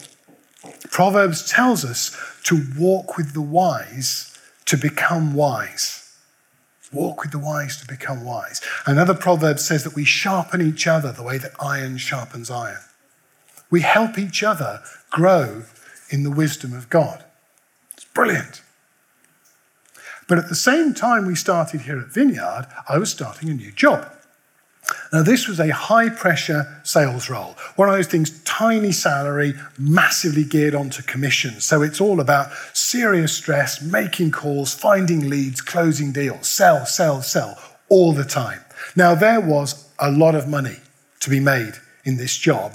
Proverbs 0.92 1.50
tells 1.50 1.84
us 1.84 2.16
to 2.44 2.64
walk 2.78 3.18
with 3.18 3.34
the 3.34 3.42
wise 3.42 4.38
to 4.66 4.78
become 4.78 5.34
wise. 5.34 6.00
Walk 6.92 7.22
with 7.22 7.32
the 7.32 7.40
wise 7.40 7.78
to 7.82 7.88
become 7.88 8.24
wise. 8.24 8.62
Another 8.86 9.14
proverb 9.14 9.60
says 9.60 9.84
that 9.84 9.96
we 9.96 10.06
sharpen 10.06 10.62
each 10.62 10.88
other 10.88 11.12
the 11.12 11.24
way 11.24 11.38
that 11.38 11.52
iron 11.60 11.98
sharpens 11.98 12.52
iron. 12.52 12.82
We 13.70 13.82
help 13.82 14.18
each 14.18 14.44
other 14.44 14.82
grow 15.10 15.64
in 16.10 16.24
the 16.24 16.32
wisdom 16.32 16.74
of 16.74 16.90
God. 16.90 17.24
It's 17.94 18.06
brilliant. 18.06 18.63
But 20.28 20.38
at 20.38 20.50
the 20.50 20.56
same 20.56 20.94
time 20.94 21.26
we 21.26 21.36
started 21.36 21.82
here 21.82 22.00
at 22.00 22.08
Vineyard, 22.08 22.68
I 22.88 22.98
was 22.98 23.12
starting 23.12 23.50
a 23.50 23.54
new 23.54 23.72
job. 23.72 24.10
Now, 25.12 25.24
this 25.24 25.48
was 25.48 25.60
a 25.60 25.70
high 25.70 26.10
pressure 26.10 26.82
sales 26.84 27.30
role, 27.30 27.56
one 27.76 27.88
of 27.88 27.96
those 27.96 28.08
things, 28.08 28.42
tiny 28.44 28.92
salary, 28.92 29.54
massively 29.78 30.44
geared 30.44 30.76
onto 30.76 31.04
commission. 31.04 31.62
So 31.62 31.82
it's 31.82 32.02
all 32.02 32.20
about 32.20 32.52
serious 32.74 33.34
stress, 33.34 33.82
making 33.82 34.32
calls, 34.32 34.74
finding 34.74 35.30
leads, 35.30 35.62
closing 35.62 36.12
deals, 36.12 36.48
sell, 36.48 36.86
sell, 36.86 37.22
sell, 37.22 37.58
all 37.90 38.14
the 38.14 38.26
time. 38.26 38.60
Now, 38.96 39.16
there 39.16 39.40
was 39.40 39.88
a 40.00 40.12
lot 40.12 40.36
of 40.36 40.48
money 40.48 40.78
to 41.22 41.30
be 41.30 41.40
made 41.40 41.74
in 42.04 42.18
this 42.18 42.36
job, 42.36 42.74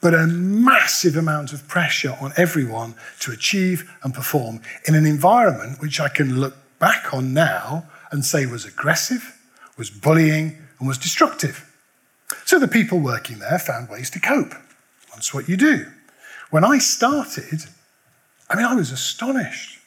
but 0.00 0.14
a 0.14 0.26
massive 0.26 1.16
amount 1.16 1.52
of 1.52 1.66
pressure 1.66 2.16
on 2.20 2.32
everyone 2.36 2.94
to 3.20 3.32
achieve 3.32 3.90
and 4.02 4.14
perform 4.14 4.60
in 4.84 4.94
an 4.94 5.06
environment 5.06 5.80
which 5.80 5.98
I 5.98 6.08
can 6.08 6.38
look 6.38 6.56
back 6.80 7.14
on 7.14 7.32
now 7.32 7.88
and 8.10 8.24
say 8.24 8.46
was 8.46 8.64
aggressive, 8.64 9.38
was 9.78 9.90
bullying, 9.90 10.58
and 10.80 10.88
was 10.88 10.98
destructive. 10.98 11.72
So 12.44 12.58
the 12.58 12.66
people 12.66 12.98
working 12.98 13.38
there 13.38 13.60
found 13.60 13.88
ways 13.88 14.10
to 14.10 14.20
cope. 14.20 14.54
That's 15.12 15.32
what 15.32 15.48
you 15.48 15.56
do. 15.56 15.86
When 16.50 16.64
I 16.64 16.78
started, 16.78 17.66
I 18.48 18.56
mean, 18.56 18.66
I 18.66 18.74
was 18.74 18.90
astonished 18.90 19.78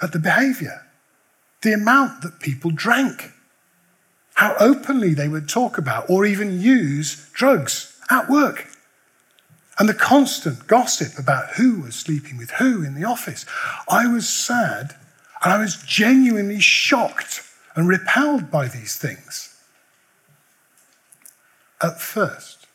at 0.00 0.12
the 0.12 0.20
behavior, 0.20 0.82
the 1.62 1.72
amount 1.72 2.22
that 2.22 2.38
people 2.38 2.70
drank, 2.70 3.32
how 4.34 4.54
openly 4.60 5.14
they 5.14 5.28
would 5.28 5.48
talk 5.48 5.78
about 5.78 6.08
or 6.08 6.24
even 6.24 6.60
use 6.60 7.28
drugs 7.32 7.98
at 8.10 8.28
work, 8.28 8.68
and 9.78 9.88
the 9.88 9.94
constant 9.94 10.66
gossip 10.66 11.18
about 11.18 11.54
who 11.54 11.80
was 11.80 11.94
sleeping 11.94 12.36
with 12.36 12.50
who 12.52 12.82
in 12.82 12.94
the 12.94 13.04
office. 13.04 13.44
I 13.88 14.06
was 14.06 14.28
sad 14.28 14.94
and 15.46 15.52
I 15.54 15.58
was 15.58 15.76
genuinely 15.76 16.58
shocked 16.58 17.40
and 17.76 17.88
repelled 17.88 18.50
by 18.50 18.66
these 18.66 18.96
things 18.96 19.56
at 21.80 22.00
first. 22.00 22.66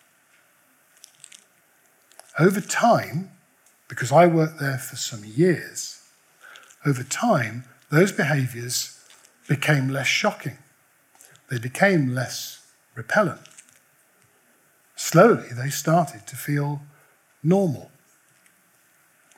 Over 2.39 2.61
time, 2.61 3.31
because 3.89 4.13
I 4.13 4.25
worked 4.25 4.61
there 4.61 4.77
for 4.77 4.95
some 4.95 5.25
years, 5.25 6.01
over 6.85 7.03
time, 7.03 7.65
those 7.89 8.13
behaviors 8.13 8.97
became 9.49 9.89
less 9.89 10.07
shocking. 10.07 10.57
They 11.49 11.59
became 11.59 12.15
less 12.15 12.65
repellent. 12.95 13.49
Slowly, 14.95 15.49
they 15.51 15.71
started 15.71 16.25
to 16.25 16.37
feel 16.37 16.83
normal 17.43 17.91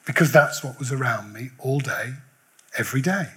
because 0.06 0.32
that's 0.32 0.64
what 0.64 0.78
was 0.78 0.92
around 0.92 1.34
me 1.34 1.50
all 1.58 1.80
day, 1.80 2.14
every 2.78 3.02
day. 3.02 3.30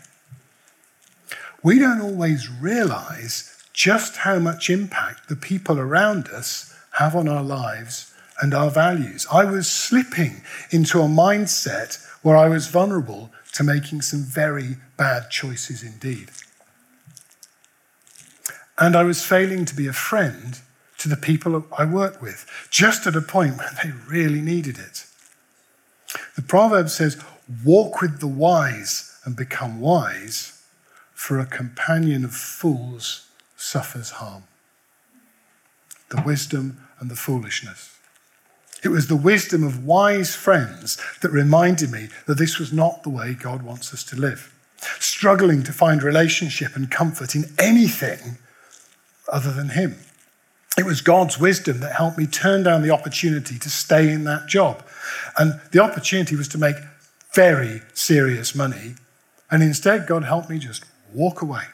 We 1.62 1.78
don't 1.78 2.00
always 2.00 2.48
realize 2.48 3.52
just 3.72 4.18
how 4.18 4.38
much 4.38 4.70
impact 4.70 5.28
the 5.28 5.36
people 5.36 5.78
around 5.78 6.28
us 6.28 6.74
have 6.98 7.14
on 7.14 7.28
our 7.28 7.42
lives 7.42 8.14
and 8.40 8.54
our 8.54 8.70
values. 8.70 9.26
I 9.32 9.44
was 9.44 9.66
slipping 9.70 10.42
into 10.70 11.00
a 11.00 11.08
mindset 11.08 12.02
where 12.22 12.36
I 12.36 12.48
was 12.48 12.68
vulnerable 12.68 13.30
to 13.52 13.64
making 13.64 14.02
some 14.02 14.22
very 14.22 14.76
bad 14.96 15.30
choices 15.30 15.82
indeed. 15.82 16.30
And 18.78 18.94
I 18.94 19.04
was 19.04 19.24
failing 19.24 19.64
to 19.64 19.74
be 19.74 19.86
a 19.86 19.92
friend 19.92 20.58
to 20.98 21.08
the 21.08 21.16
people 21.16 21.66
I 21.76 21.84
worked 21.84 22.22
with, 22.22 22.46
just 22.70 23.06
at 23.06 23.16
a 23.16 23.22
point 23.22 23.58
when 23.58 23.68
they 23.82 23.92
really 24.08 24.40
needed 24.40 24.78
it. 24.78 25.06
The 26.36 26.42
proverb 26.42 26.88
says, 26.88 27.22
Walk 27.64 28.00
with 28.00 28.20
the 28.20 28.26
wise 28.26 29.15
and 29.26 29.36
become 29.36 29.80
wise, 29.80 30.62
for 31.12 31.38
a 31.38 31.44
companion 31.44 32.24
of 32.24 32.34
fools 32.34 33.28
suffers 33.56 34.10
harm. 34.12 34.44
The 36.10 36.22
wisdom 36.22 36.86
and 37.00 37.10
the 37.10 37.16
foolishness. 37.16 37.98
It 38.84 38.88
was 38.90 39.08
the 39.08 39.16
wisdom 39.16 39.64
of 39.64 39.84
wise 39.84 40.36
friends 40.36 40.96
that 41.20 41.30
reminded 41.30 41.90
me 41.90 42.08
that 42.26 42.38
this 42.38 42.58
was 42.58 42.72
not 42.72 43.02
the 43.02 43.10
way 43.10 43.34
God 43.34 43.62
wants 43.62 43.92
us 43.92 44.04
to 44.04 44.16
live. 44.16 44.52
Struggling 45.00 45.64
to 45.64 45.72
find 45.72 46.02
relationship 46.02 46.76
and 46.76 46.90
comfort 46.90 47.34
in 47.34 47.46
anything 47.58 48.38
other 49.30 49.52
than 49.52 49.70
Him. 49.70 49.96
It 50.78 50.84
was 50.84 51.00
God's 51.00 51.40
wisdom 51.40 51.80
that 51.80 51.96
helped 51.96 52.18
me 52.18 52.26
turn 52.26 52.62
down 52.62 52.82
the 52.82 52.90
opportunity 52.90 53.58
to 53.58 53.70
stay 53.70 54.12
in 54.12 54.24
that 54.24 54.46
job. 54.46 54.84
And 55.36 55.60
the 55.72 55.82
opportunity 55.82 56.36
was 56.36 56.48
to 56.48 56.58
make 56.58 56.76
very 57.34 57.82
serious 57.94 58.54
money. 58.54 58.94
And 59.50 59.62
instead, 59.62 60.06
God 60.06 60.24
helped 60.24 60.50
me 60.50 60.58
just 60.58 60.84
walk 61.12 61.42
away, 61.42 61.64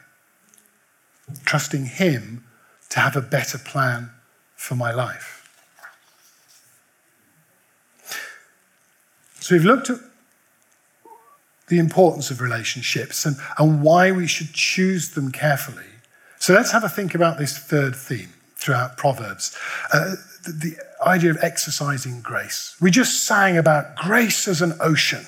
trusting 1.45 1.85
Him 1.85 2.43
to 2.89 2.99
have 2.99 3.15
a 3.15 3.21
better 3.21 3.57
plan 3.57 4.11
for 4.55 4.75
my 4.75 4.91
life. 4.91 5.39
So 9.39 9.55
we've 9.55 9.65
looked 9.65 9.89
at 9.89 9.99
the 11.67 11.79
importance 11.79 12.31
of 12.31 12.39
relationships 12.39 13.25
and, 13.25 13.35
and 13.57 13.81
why 13.81 14.11
we 14.11 14.27
should 14.27 14.53
choose 14.53 15.11
them 15.11 15.31
carefully. 15.31 15.83
So 16.39 16.53
let's 16.53 16.71
have 16.71 16.83
a 16.83 16.89
think 16.89 17.15
about 17.15 17.37
this 17.37 17.57
third 17.57 17.95
theme 17.95 18.29
throughout 18.55 18.95
Proverbs 18.95 19.57
uh, 19.91 20.15
the, 20.43 20.51
the 20.51 21.07
idea 21.07 21.31
of 21.31 21.37
exercising 21.41 22.21
grace. 22.21 22.75
We 22.79 22.91
just 22.91 23.25
sang 23.25 23.57
about 23.57 23.95
grace 23.95 24.47
as 24.47 24.61
an 24.61 24.73
ocean. 24.79 25.25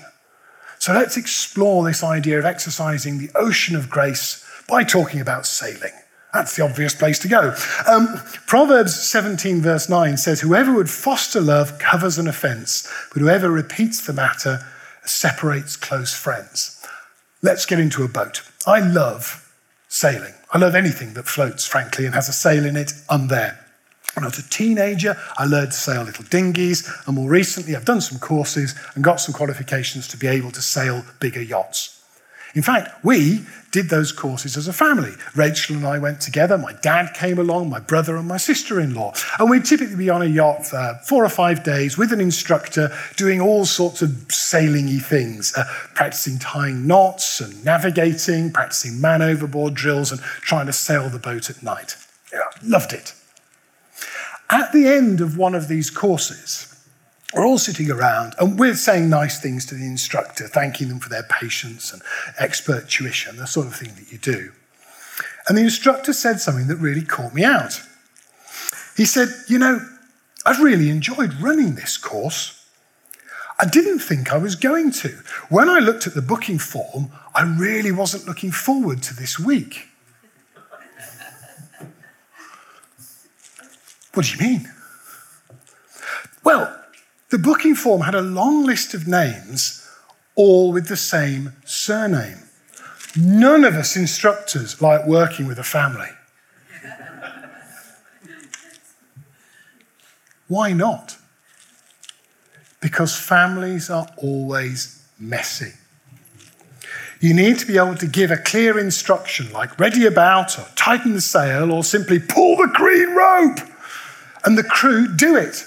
So 0.86 0.94
let's 0.94 1.18
explore 1.18 1.84
this 1.84 2.04
idea 2.04 2.38
of 2.38 2.46
exercising 2.46 3.18
the 3.18 3.32
ocean 3.34 3.76
of 3.76 3.90
grace 3.90 4.46
by 4.70 4.84
talking 4.84 5.20
about 5.20 5.48
sailing. 5.48 5.94
That's 6.32 6.56
the 6.56 6.64
obvious 6.64 6.94
place 6.94 7.18
to 7.20 7.28
go. 7.28 7.56
Um, 7.88 8.22
Proverbs 8.46 8.94
17, 8.94 9.62
verse 9.64 9.90
9 9.90 10.16
says, 10.18 10.42
Whoever 10.42 10.72
would 10.76 10.92
foster 10.92 11.42
love 11.42 11.80
covers 11.80 12.20
an 12.20 12.28
offense, 12.28 12.88
but 13.12 13.24
whoever 13.24 13.50
repeats 13.50 14.06
the 14.06 14.14
matter 14.14 14.64
separates 15.04 15.76
close 15.76 16.14
friends. 16.14 16.80
Let's 17.42 17.66
get 17.66 17.80
into 17.80 18.04
a 18.04 18.08
boat. 18.08 18.44
I 18.68 18.80
love 18.80 19.52
sailing. 19.88 20.36
I 20.52 20.60
love 20.60 20.76
anything 20.76 21.16
that 21.16 21.26
floats, 21.26 21.66
frankly, 21.66 22.06
and 22.06 22.14
has 22.14 22.30
a 22.30 22.32
sail 22.32 22.64
in 22.64 22.78
it. 22.78 22.94
I'm 23.10 23.28
there. 23.30 23.65
When 24.16 24.24
I 24.24 24.28
was 24.28 24.40
a 24.40 24.50
teenager, 24.50 25.18
I 25.38 25.46
learned 25.46 25.72
to 25.72 25.78
sail 25.78 26.04
little 26.04 26.24
dinghies, 26.26 26.90
and 27.06 27.16
more 27.16 27.30
recently, 27.30 27.76
I've 27.76 27.84
done 27.84 28.00
some 28.00 28.18
courses 28.18 28.74
and 28.96 29.04
got 29.04 29.20
some 29.20 29.34
qualifications 29.34 30.08
to 30.10 30.18
be 30.18 30.28
able 30.28 30.52
to 30.52 30.62
sail 30.62 31.04
bigger 31.20 31.42
yachts. 31.42 32.02
In 32.54 32.62
fact, 32.62 33.04
we 33.04 33.46
did 33.72 33.90
those 33.90 34.14
courses 34.14 34.56
as 34.56 34.70
a 34.70 34.74
family. 34.74 35.12
Rachel 35.36 35.76
and 35.76 35.86
I 35.86 36.00
went 36.00 36.22
together. 36.22 36.58
My 36.58 36.72
dad 36.72 37.14
came 37.14 37.38
along, 37.38 37.70
my 37.70 37.82
brother 37.82 38.16
and 38.16 38.26
my 38.26 38.38
sister 38.38 38.80
in 38.80 38.96
law. 38.96 39.14
And 39.38 39.50
we'd 39.50 39.66
typically 39.66 39.98
be 39.98 40.10
on 40.10 40.22
a 40.22 40.26
yacht 40.26 40.66
for 40.66 40.98
four 41.06 41.26
or 41.26 41.30
five 41.30 41.66
days 41.66 41.98
with 41.98 42.14
an 42.14 42.22
instructor 42.22 42.96
doing 43.18 43.42
all 43.42 43.66
sorts 43.66 44.02
of 44.02 44.32
sailing 44.32 44.86
y 44.86 45.00
things, 45.00 45.54
uh, 45.58 45.66
practicing 45.94 46.40
tying 46.40 46.88
knots 46.88 47.42
and 47.42 47.66
navigating, 47.66 48.54
practicing 48.54 49.02
man 49.02 49.22
overboard 49.22 49.74
drills, 49.74 50.14
and 50.14 50.22
trying 50.22 50.68
to 50.68 50.74
sail 50.74 51.10
the 51.10 51.20
boat 51.20 51.50
at 51.50 51.62
night. 51.62 51.98
Yeah, 52.32 52.40
loved 52.64 52.94
it. 52.94 53.14
At 54.50 54.72
the 54.72 54.88
end 54.88 55.22
of 55.22 55.38
one 55.38 55.56
of 55.56 55.68
these 55.68 55.90
courses, 55.90 56.72
we're 57.34 57.46
all 57.46 57.58
sitting 57.58 57.92
around 57.92 58.36
and 58.40 58.60
we're 58.60 58.76
saying 58.76 59.10
nice 59.10 59.42
things 59.42 59.66
to 59.68 59.76
the 59.76 59.86
instructor, 59.86 60.48
thanking 60.48 60.88
them 60.88 61.00
for 61.00 61.10
their 61.10 61.24
patience 61.24 61.92
and 61.92 62.02
expert 62.40 62.88
tuition, 62.88 63.38
the 63.38 63.48
sort 63.48 63.68
of 63.68 63.76
thing 63.76 63.94
that 63.96 64.12
you 64.12 64.18
do. 64.18 64.52
And 65.48 65.58
the 65.58 65.64
instructor 65.64 66.14
said 66.14 66.40
something 66.40 66.68
that 66.68 66.78
really 66.78 67.04
caught 67.04 67.34
me 67.34 67.44
out. 67.44 67.82
He 68.96 69.06
said, 69.06 69.30
You 69.48 69.60
know, 69.60 69.80
I've 70.46 70.62
really 70.62 70.90
enjoyed 70.90 71.34
running 71.42 71.76
this 71.76 71.98
course. 71.98 72.62
I 73.60 73.66
didn't 73.66 74.00
think 74.00 74.32
I 74.32 74.38
was 74.38 74.56
going 74.56 74.92
to. 74.92 75.10
When 75.50 75.70
I 75.70 75.80
looked 75.80 76.08
at 76.08 76.14
the 76.14 76.22
booking 76.22 76.60
form, 76.60 77.10
I 77.34 77.44
really 77.44 77.92
wasn't 77.92 78.28
looking 78.28 78.52
forward 78.52 79.02
to 79.04 79.16
this 79.16 79.40
week. 79.40 79.88
What 84.16 84.26
do 84.26 84.32
you 84.32 84.40
mean? 84.40 84.72
Well, 86.44 86.80
the 87.30 87.38
booking 87.38 87.76
form 87.76 88.02
had 88.02 88.16
a 88.16 88.22
long 88.22 88.66
list 88.66 88.94
of 88.94 89.08
names, 89.08 89.88
all 90.36 90.72
with 90.72 90.88
the 90.88 90.98
same 90.98 91.54
surname. 91.66 92.40
None 93.18 93.64
of 93.64 93.76
us 93.76 93.96
instructors 93.96 94.82
like 94.82 95.06
working 95.06 95.48
with 95.48 95.58
a 95.58 95.64
family. 95.64 96.10
Why 100.48 100.74
not? 100.74 101.18
Because 102.80 103.18
families 103.18 103.90
are 103.90 104.08
always 104.18 105.04
messy. 105.18 105.74
You 107.20 107.34
need 107.34 107.58
to 107.60 107.66
be 107.66 107.78
able 107.78 107.96
to 107.96 108.08
give 108.08 108.30
a 108.30 108.38
clear 108.38 108.78
instruction 108.78 109.52
like 109.52 109.80
ready 109.80 110.06
about, 110.06 110.60
or 110.60 110.68
tighten 110.76 111.14
the 111.14 111.22
sail, 111.22 111.72
or 111.72 111.84
simply 111.84 112.20
pull 112.20 112.58
the 112.58 112.68
green 112.68 113.16
rope, 113.16 113.60
and 114.46 114.58
the 114.58 114.64
crew 114.64 115.08
do 115.16 115.36
it. 115.36 115.66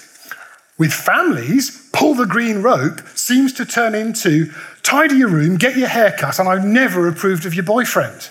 With 0.78 0.92
families, 0.92 1.90
pull 1.92 2.14
the 2.14 2.26
green 2.26 2.62
rope 2.62 3.00
seems 3.14 3.52
to 3.54 3.64
turn 3.64 3.94
into 3.94 4.52
tidy 4.82 5.16
your 5.16 5.28
room, 5.28 5.56
get 5.56 5.76
your 5.76 5.88
hair 5.88 6.14
cut, 6.16 6.38
and 6.38 6.48
I've 6.48 6.64
never 6.64 7.08
approved 7.08 7.44
of 7.44 7.54
your 7.54 7.64
boyfriend. 7.64 8.30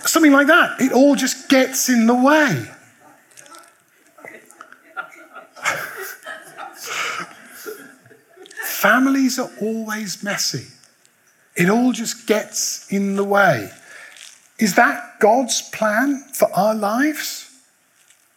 Something 0.00 0.32
like 0.32 0.46
that. 0.46 0.80
It 0.80 0.92
all 0.92 1.14
just 1.14 1.48
gets 1.48 1.88
in 1.88 2.06
the 2.06 2.14
way. 2.14 2.70
Families 8.64 9.38
are 9.38 9.50
always 9.62 10.22
messy. 10.22 10.66
It 11.56 11.70
all 11.70 11.92
just 11.92 12.26
gets 12.26 12.90
in 12.92 13.16
the 13.16 13.24
way. 13.24 13.70
Is 14.58 14.74
that 14.74 15.20
God's 15.20 15.62
plan 15.70 16.22
for 16.34 16.52
our 16.52 16.74
lives? 16.74 17.53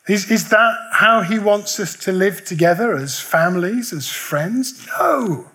Is, 0.08 0.32
is 0.32 0.50
that 0.50 0.78
how 0.94 1.22
he 1.22 1.38
wants 1.38 1.80
us 1.80 1.96
to 1.98 2.12
live 2.12 2.46
together 2.46 2.96
as 2.96 3.20
families, 3.20 3.92
as 3.92 4.08
friends? 4.08 4.88
No. 5.00 5.52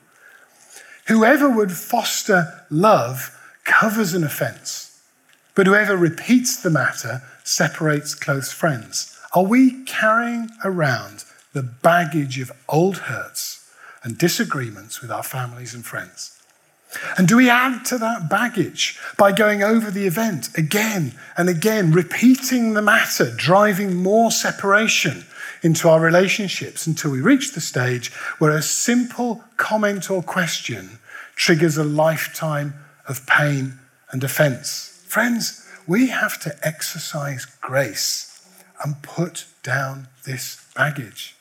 Whoever 1.09 1.49
would 1.49 1.73
foster 1.73 2.65
love 2.71 3.38
covers 3.65 4.12
an 4.12 4.25
offense, 4.25 5.01
but 5.55 5.67
whoever 5.67 5.97
repeats 5.97 6.62
the 6.62 6.71
matter 6.71 7.23
separates 7.45 8.15
close 8.15 8.53
friends. 8.53 9.19
Are 9.35 9.45
we 9.45 9.85
carrying 9.85 10.51
around 10.65 11.25
the 11.55 11.62
baggage 11.62 12.38
of 12.38 12.53
old 12.69 12.99
hurts 12.99 13.71
and 14.05 14.19
disagreements 14.19 15.01
with 15.01 15.11
our 15.11 15.23
families 15.23 15.75
and 15.75 15.85
friends? 15.85 16.41
And 17.16 17.26
do 17.26 17.37
we 17.37 17.48
add 17.48 17.85
to 17.87 17.98
that 17.98 18.28
baggage 18.28 18.98
by 19.16 19.33
going 19.33 19.62
over 19.62 19.90
the 19.90 20.07
event 20.07 20.50
again 20.57 21.14
and 21.37 21.48
again, 21.48 21.92
repeating 21.92 22.74
the 22.74 22.83
matter, 22.83 23.31
driving 23.35 23.96
more 23.96 24.31
separation 24.31 25.24
into 25.62 25.88
our 25.88 26.00
relationships 26.00 26.87
until 26.87 27.11
we 27.11 27.20
reach 27.20 27.52
the 27.52 27.61
stage 27.61 28.12
where 28.38 28.50
a 28.50 28.62
simple 28.62 29.42
comment 29.57 30.11
or 30.11 30.22
question 30.22 30.98
triggers 31.37 31.76
a 31.76 31.85
lifetime 31.85 32.74
of 33.09 33.26
pain 33.26 33.78
and 34.11 34.22
offense? 34.22 35.02
Friends, 35.07 35.66
we 35.87 36.09
have 36.09 36.40
to 36.40 36.55
exercise 36.62 37.44
grace 37.44 38.28
and 38.85 39.02
put 39.02 39.46
down 39.62 40.09
this 40.24 40.64
baggage. 40.74 41.37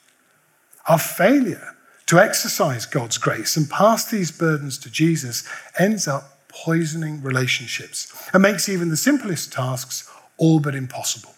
Our 0.88 1.00
failure 1.00 1.76
to 2.12 2.20
exercise 2.20 2.86
God's 2.86 3.18
grace 3.18 3.56
and 3.56 3.70
pass 3.70 4.04
these 4.04 4.32
burdens 4.32 4.78
to 4.80 4.92
Jesus 4.92 5.48
ends 5.80 6.10
up 6.10 6.46
poisoning 6.50 7.24
relationships 7.24 8.12
and 8.34 8.44
makes 8.44 8.68
even 8.68 8.90
the 8.90 8.98
simplest 8.98 9.54
tasks 9.54 10.12
all 10.38 10.60
but 10.60 10.76
impossible. 10.76 11.34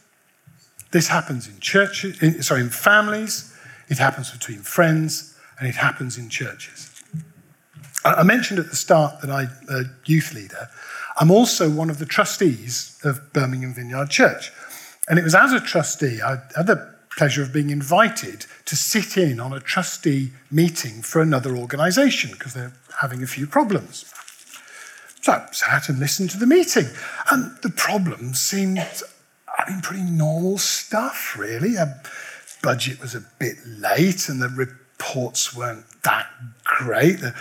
This 0.89 1.09
happens 1.09 1.47
in 1.47 1.59
churches, 1.59 2.19
in, 2.23 2.41
sorry, 2.41 2.61
in 2.61 2.71
families, 2.71 3.55
it 3.87 3.99
happens 3.99 4.31
between 4.31 4.61
friends, 4.61 5.37
and 5.59 5.67
it 5.67 5.75
happens 5.75 6.17
in 6.17 6.27
churches. 6.27 6.89
I 8.03 8.23
mentioned 8.23 8.57
at 8.57 8.71
the 8.71 8.75
start 8.75 9.21
that 9.21 9.29
I'm 9.29 9.51
a 9.69 9.83
youth 10.05 10.33
leader. 10.33 10.69
I'm 11.19 11.29
also 11.29 11.69
one 11.69 11.91
of 11.91 11.99
the 11.99 12.07
trustees 12.07 12.99
of 13.03 13.31
Birmingham 13.31 13.75
Vineyard 13.75 14.09
Church. 14.09 14.51
And 15.07 15.19
it 15.19 15.23
was 15.23 15.35
as 15.35 15.53
a 15.53 15.59
trustee, 15.59 16.19
I 16.23 16.37
had 16.55 16.65
the 16.65 16.92
pleasure 17.17 17.41
of 17.41 17.53
being 17.53 17.69
invited 17.69 18.45
to 18.65 18.75
sit 18.75 19.17
in 19.17 19.39
on 19.39 19.53
a 19.53 19.59
trustee 19.59 20.31
meeting 20.49 21.01
for 21.01 21.21
another 21.21 21.55
organisation 21.55 22.31
because 22.31 22.53
they're 22.53 22.73
having 23.01 23.23
a 23.23 23.27
few 23.27 23.47
problems. 23.47 24.05
So 25.21 25.31
I 25.31 25.47
sat 25.51 25.89
and 25.89 25.99
listened 25.99 26.31
to 26.31 26.37
the 26.37 26.45
meeting, 26.45 26.87
and 27.31 27.55
the 27.61 27.69
problems 27.69 28.41
seemed, 28.41 28.79
I 28.79 29.71
mean, 29.71 29.81
pretty 29.81 30.03
normal 30.03 30.57
stuff, 30.57 31.37
really. 31.37 31.75
A 31.75 32.01
budget 32.61 32.99
was 32.99 33.15
a 33.15 33.23
bit 33.39 33.55
late, 33.65 34.27
and 34.27 34.41
the 34.41 34.49
reports 34.49 35.55
weren't 35.55 35.85
that 36.03 36.27
great. 36.65 37.21
The 37.21 37.33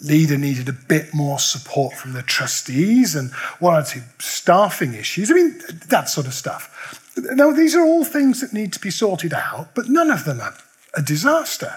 leader 0.00 0.38
needed 0.38 0.68
a 0.68 0.72
bit 0.72 1.12
more 1.12 1.40
support 1.40 1.94
from 1.94 2.12
the 2.12 2.22
trustees, 2.22 3.16
and 3.16 3.32
one 3.58 3.74
or 3.74 3.84
two 3.84 4.02
staffing 4.20 4.94
issues. 4.94 5.30
I 5.30 5.34
mean, 5.34 5.60
that 5.88 6.08
sort 6.08 6.28
of 6.28 6.34
stuff. 6.34 7.07
Now, 7.34 7.50
these 7.52 7.74
are 7.74 7.84
all 7.84 8.04
things 8.04 8.40
that 8.40 8.52
need 8.52 8.72
to 8.72 8.80
be 8.80 8.90
sorted 8.90 9.32
out, 9.32 9.74
but 9.74 9.88
none 9.88 10.10
of 10.10 10.24
them 10.24 10.40
are 10.40 10.54
a 10.94 11.02
disaster. 11.02 11.74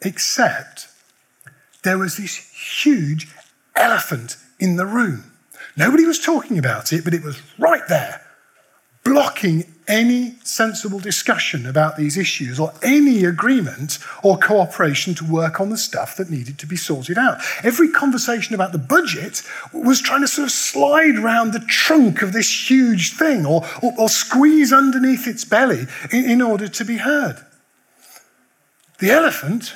Except 0.00 0.88
there 1.82 1.98
was 1.98 2.16
this 2.16 2.36
huge 2.82 3.28
elephant 3.76 4.36
in 4.58 4.76
the 4.76 4.86
room. 4.86 5.32
Nobody 5.76 6.04
was 6.04 6.18
talking 6.18 6.58
about 6.58 6.92
it, 6.92 7.04
but 7.04 7.14
it 7.14 7.22
was 7.22 7.40
right 7.58 7.86
there, 7.88 8.22
blocking 9.04 9.64
any 9.88 10.36
sensible 10.44 11.00
discussion 11.00 11.66
about 11.66 11.96
these 11.96 12.16
issues 12.16 12.60
or 12.60 12.72
any 12.82 13.24
agreement 13.24 13.98
or 14.22 14.38
cooperation 14.38 15.14
to 15.14 15.24
work 15.24 15.60
on 15.60 15.70
the 15.70 15.76
stuff 15.76 16.16
that 16.16 16.30
needed 16.30 16.58
to 16.58 16.66
be 16.66 16.76
sorted 16.76 17.18
out. 17.18 17.38
Every 17.62 17.90
conversation 17.90 18.54
about 18.54 18.72
the 18.72 18.78
budget 18.78 19.42
was 19.72 20.00
trying 20.00 20.20
to 20.20 20.28
sort 20.28 20.46
of 20.46 20.52
slide 20.52 21.16
around 21.16 21.52
the 21.52 21.60
trunk 21.60 22.22
of 22.22 22.32
this 22.32 22.70
huge 22.70 23.14
thing 23.14 23.44
or, 23.44 23.64
or, 23.82 23.92
or 23.98 24.08
squeeze 24.08 24.72
underneath 24.72 25.26
its 25.26 25.44
belly 25.44 25.86
in, 26.12 26.30
in 26.30 26.42
order 26.42 26.68
to 26.68 26.84
be 26.84 26.98
heard. 26.98 27.44
The 28.98 29.10
elephant, 29.10 29.74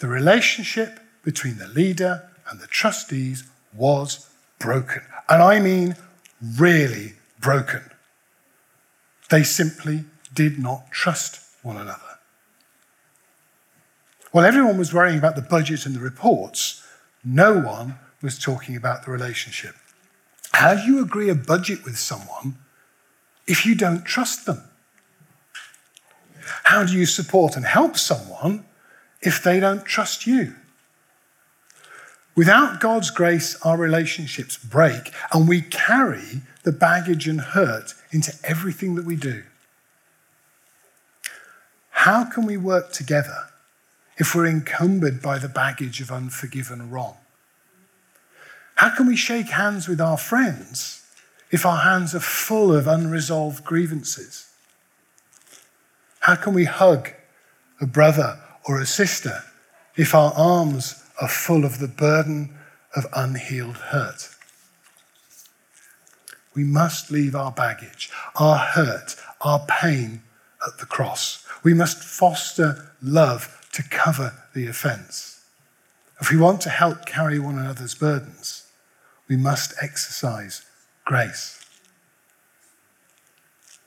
the 0.00 0.08
relationship 0.08 0.98
between 1.22 1.58
the 1.58 1.68
leader 1.68 2.28
and 2.50 2.58
the 2.58 2.66
trustees 2.66 3.44
was 3.72 4.28
broken. 4.58 5.02
And 5.28 5.42
I 5.42 5.60
mean 5.60 5.94
really 6.58 7.12
broken. 7.42 7.82
They 9.30 9.42
simply 9.42 10.04
did 10.32 10.58
not 10.58 10.90
trust 10.90 11.40
one 11.62 11.76
another. 11.76 12.00
While 14.30 14.46
everyone 14.46 14.78
was 14.78 14.94
worrying 14.94 15.18
about 15.18 15.36
the 15.36 15.42
budget 15.42 15.84
and 15.84 15.94
the 15.94 16.00
reports, 16.00 16.82
no 17.22 17.58
one 17.58 17.98
was 18.22 18.38
talking 18.38 18.76
about 18.76 19.04
the 19.04 19.10
relationship. 19.10 19.74
How 20.52 20.74
do 20.74 20.82
you 20.82 21.02
agree 21.02 21.28
a 21.28 21.34
budget 21.34 21.84
with 21.84 21.98
someone 21.98 22.56
if 23.46 23.66
you 23.66 23.74
don't 23.74 24.04
trust 24.04 24.46
them? 24.46 24.62
How 26.64 26.84
do 26.84 26.92
you 26.94 27.06
support 27.06 27.56
and 27.56 27.64
help 27.64 27.98
someone 27.98 28.64
if 29.20 29.42
they 29.42 29.60
don't 29.60 29.84
trust 29.84 30.26
you? 30.26 30.54
Without 32.34 32.80
God's 32.80 33.10
grace, 33.10 33.60
our 33.62 33.76
relationships 33.76 34.56
break 34.56 35.12
and 35.32 35.48
we 35.48 35.60
carry 35.60 36.42
the 36.62 36.72
baggage 36.72 37.28
and 37.28 37.40
hurt 37.40 37.94
into 38.10 38.32
everything 38.42 38.94
that 38.94 39.04
we 39.04 39.16
do. 39.16 39.42
How 41.90 42.24
can 42.24 42.46
we 42.46 42.56
work 42.56 42.92
together 42.92 43.48
if 44.16 44.34
we're 44.34 44.46
encumbered 44.46 45.20
by 45.20 45.38
the 45.38 45.48
baggage 45.48 46.00
of 46.00 46.10
unforgiven 46.10 46.90
wrong? 46.90 47.16
How 48.76 48.94
can 48.96 49.06
we 49.06 49.16
shake 49.16 49.48
hands 49.50 49.86
with 49.86 50.00
our 50.00 50.16
friends 50.16 51.04
if 51.50 51.66
our 51.66 51.82
hands 51.82 52.14
are 52.14 52.20
full 52.20 52.74
of 52.74 52.86
unresolved 52.86 53.62
grievances? 53.62 54.48
How 56.20 56.34
can 56.34 56.54
we 56.54 56.64
hug 56.64 57.10
a 57.80 57.86
brother 57.86 58.38
or 58.64 58.80
a 58.80 58.86
sister 58.86 59.42
if 59.96 60.14
our 60.14 60.32
arms 60.34 61.01
are 61.20 61.28
full 61.28 61.64
of 61.64 61.78
the 61.78 61.88
burden 61.88 62.54
of 62.94 63.06
unhealed 63.14 63.76
hurt? 63.76 64.28
We 66.54 66.64
must 66.64 67.10
leave 67.10 67.34
our 67.34 67.52
baggage, 67.52 68.10
our 68.36 68.58
hurt, 68.58 69.16
our 69.40 69.64
pain 69.66 70.22
at 70.66 70.78
the 70.78 70.86
cross. 70.86 71.46
We 71.62 71.74
must 71.74 72.02
foster 72.02 72.92
love 73.00 73.66
to 73.72 73.82
cover 73.82 74.34
the 74.54 74.66
offense. 74.66 75.44
If 76.20 76.30
we 76.30 76.36
want 76.36 76.60
to 76.62 76.70
help 76.70 77.06
carry 77.06 77.38
one 77.38 77.58
another's 77.58 77.94
burdens, 77.94 78.66
we 79.28 79.36
must 79.36 79.74
exercise 79.82 80.64
grace. 81.04 81.58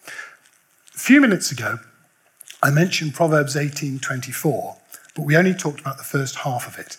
A 0.08 0.98
few 0.98 1.22
minutes 1.22 1.52
ago, 1.52 1.80
I 2.64 2.72
mentioned 2.72 3.14
Proverbs 3.14 3.56
18:24, 3.56 4.78
but 5.16 5.22
we 5.22 5.38
only 5.38 5.54
talked 5.54 5.80
about 5.80 5.98
the 5.98 6.04
first 6.04 6.38
half 6.38 6.68
of 6.68 6.80
it. 6.80 6.98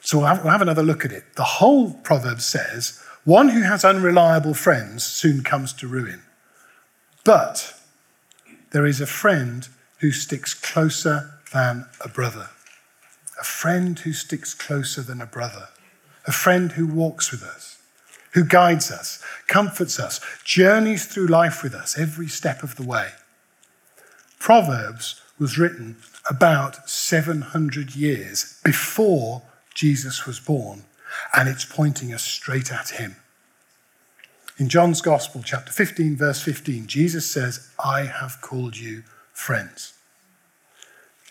So 0.00 0.18
we'll 0.18 0.26
have, 0.26 0.42
we'll 0.42 0.52
have 0.52 0.62
another 0.62 0.82
look 0.82 1.04
at 1.04 1.12
it. 1.12 1.36
The 1.36 1.44
whole 1.44 1.92
proverb 1.92 2.40
says, 2.40 3.02
one 3.24 3.50
who 3.50 3.62
has 3.62 3.84
unreliable 3.84 4.54
friends 4.54 5.04
soon 5.04 5.42
comes 5.42 5.72
to 5.74 5.86
ruin. 5.86 6.22
But 7.24 7.74
there 8.70 8.86
is 8.86 9.00
a 9.00 9.06
friend 9.06 9.68
who 9.98 10.12
sticks 10.12 10.54
closer 10.54 11.38
than 11.52 11.86
a 12.02 12.08
brother. 12.08 12.48
A 13.40 13.44
friend 13.44 13.98
who 13.98 14.12
sticks 14.12 14.54
closer 14.54 15.02
than 15.02 15.20
a 15.20 15.26
brother. 15.26 15.68
A 16.26 16.32
friend 16.32 16.72
who 16.72 16.86
walks 16.86 17.30
with 17.30 17.42
us, 17.42 17.78
who 18.32 18.44
guides 18.44 18.90
us, 18.90 19.22
comforts 19.46 19.98
us, 19.98 20.20
journeys 20.44 21.06
through 21.06 21.26
life 21.26 21.62
with 21.62 21.74
us 21.74 21.98
every 21.98 22.28
step 22.28 22.62
of 22.62 22.76
the 22.76 22.82
way. 22.82 23.10
Proverbs 24.38 25.20
was 25.38 25.58
written 25.58 25.96
about 26.28 26.88
700 26.88 27.94
years 27.94 28.60
before 28.64 29.42
Jesus 29.78 30.26
was 30.26 30.40
born 30.40 30.82
and 31.32 31.48
it's 31.48 31.64
pointing 31.64 32.12
us 32.12 32.24
straight 32.24 32.72
at 32.72 32.88
him. 32.88 33.14
In 34.58 34.68
John's 34.68 35.00
Gospel, 35.00 35.40
chapter 35.44 35.70
15, 35.70 36.16
verse 36.16 36.42
15, 36.42 36.88
Jesus 36.88 37.30
says, 37.30 37.70
I 37.78 38.06
have 38.06 38.40
called 38.40 38.76
you 38.76 39.04
friends. 39.32 39.92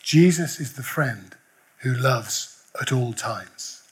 Jesus 0.02 0.62
is 0.62 0.72
the 0.72 0.82
friend 0.82 1.36
who 1.80 1.94
loves 1.94 2.64
at 2.80 2.94
all 2.94 3.12
times. 3.12 3.84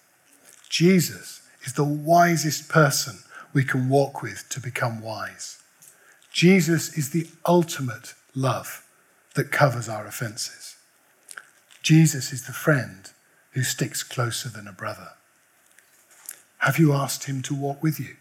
Jesus 0.70 1.41
is 1.65 1.74
the 1.74 1.84
wisest 1.84 2.70
person 2.70 3.18
we 3.52 3.65
can 3.65 3.89
walk 3.89 4.22
with 4.22 4.48
to 4.52 4.62
become 4.62 5.02
wise. 5.02 5.62
Jesus 6.32 6.98
is 6.98 7.10
the 7.10 7.28
ultimate 7.46 8.13
love 8.34 8.86
that 9.34 9.52
covers 9.52 9.89
our 9.89 10.08
offenses. 10.08 10.78
Jesus 11.82 12.32
is 12.32 12.46
the 12.46 12.54
friend 12.54 13.12
who 13.56 13.63
sticks 13.63 14.04
closer 14.04 14.50
than 14.50 14.68
a 14.68 14.74
brother. 14.74 15.12
Have 16.60 16.78
you 16.78 16.94
asked 16.94 17.24
him 17.24 17.41
to 17.44 17.56
walk 17.56 17.82
with 17.82 18.00
you? 18.02 18.18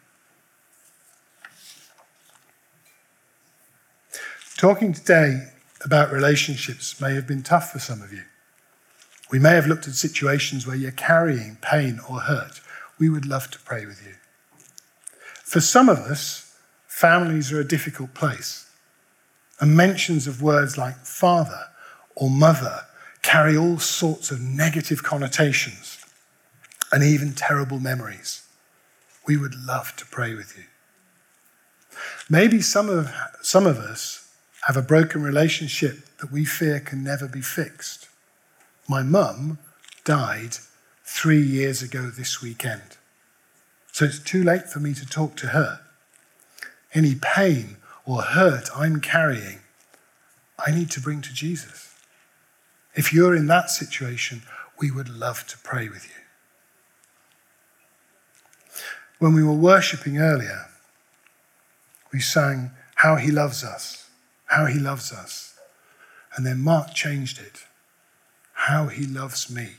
Talking 4.57 4.93
today 4.93 5.49
about 5.85 6.13
relationships 6.13 7.01
may 7.01 7.15
have 7.15 7.27
been 7.27 7.43
tough 7.43 7.73
for 7.73 7.81
some 7.81 8.01
of 8.01 8.13
you. 8.13 8.23
We 9.33 9.41
may 9.41 9.55
have 9.55 9.67
looked 9.67 9.89
at 9.89 9.95
situations 9.95 10.69
where 10.69 10.77
you're 10.77 10.93
carrying 10.93 11.59
pain 11.61 12.01
or 12.09 12.21
hurt. 12.21 12.61
We 13.01 13.09
would 13.09 13.27
love 13.27 13.51
to 13.51 13.59
pray 13.59 13.85
with 13.87 14.07
you. 14.07 14.15
For 15.43 15.61
some 15.61 15.89
of 15.89 15.99
us, 15.99 16.57
families 16.87 17.51
are 17.51 17.61
a 17.61 17.67
difficult 17.67 18.15
place, 18.15 18.71
and 19.59 19.77
mentions 19.77 20.29
of 20.29 20.41
words 20.41 20.79
like 20.79 20.99
father 20.99 21.71
or 22.15 22.31
mother 22.31 22.87
carry 23.25 23.57
all 23.57 23.79
sorts 23.79 24.31
of 24.31 24.39
negative 24.41 25.03
connotations 25.03 25.99
and 26.93 27.03
even 27.03 27.33
terrible 27.33 27.81
memories. 27.81 28.47
We 29.27 29.39
would 29.39 29.55
love 29.55 29.97
to 29.97 30.07
pray 30.07 30.35
with 30.35 30.57
you. 30.59 30.65
Maybe 32.29 32.61
some 32.61 32.91
of, 32.91 33.11
some 33.41 33.67
of 33.67 33.79
us 33.79 34.31
have 34.67 34.77
a 34.77 34.83
broken 34.83 35.23
relationship 35.23 36.07
that 36.19 36.31
we 36.31 36.45
fear 36.45 36.79
can 36.81 37.03
never 37.03 37.27
be 37.27 37.41
fixed. 37.41 38.09
My 38.89 39.03
mum 39.03 39.59
died 40.05 40.59
three 41.03 41.43
years 41.43 41.83
ago 41.83 42.11
this 42.11 42.43
weekend. 42.43 42.99
So 43.91 44.05
it's 44.05 44.19
too 44.19 44.45
late 44.45 44.69
for 44.69 44.81
me 44.81 44.93
to 44.93 45.07
talk 45.07 45.35
to 45.37 45.49
her. 45.49 45.81
Any 46.93 47.15
pain 47.15 47.79
or 48.05 48.21
hurt 48.21 48.69
I'm 48.77 49.01
carrying, 49.01 49.61
I 50.59 50.73
need 50.73 50.91
to 50.91 51.01
bring 51.01 51.23
to 51.23 51.33
Jesus. 51.33 51.94
If 52.95 53.13
you're 53.13 53.35
in 53.35 53.47
that 53.49 53.71
situation, 53.71 54.43
we 54.79 54.91
would 54.91 55.09
love 55.09 55.47
to 55.49 55.59
pray 55.59 55.89
with 55.89 56.05
you. 56.07 56.23
When 59.19 59.35
we 59.35 59.43
were 59.43 59.53
worshipping 59.53 60.19
earlier, 60.19 60.67
we 62.13 62.21
sang 62.21 62.71
How 62.97 63.17
He 63.17 63.31
Loves 63.31 63.65
Us, 63.65 64.09
How 64.47 64.67
He 64.67 64.79
Loves 64.79 65.13
Us. 65.13 65.55
And 66.37 66.45
then 66.45 66.61
Mark 66.61 66.95
changed 66.95 67.39
it 67.39 67.65
How 68.53 68.87
He 68.87 69.07
Loves 69.07 69.51
Me. 69.51 69.77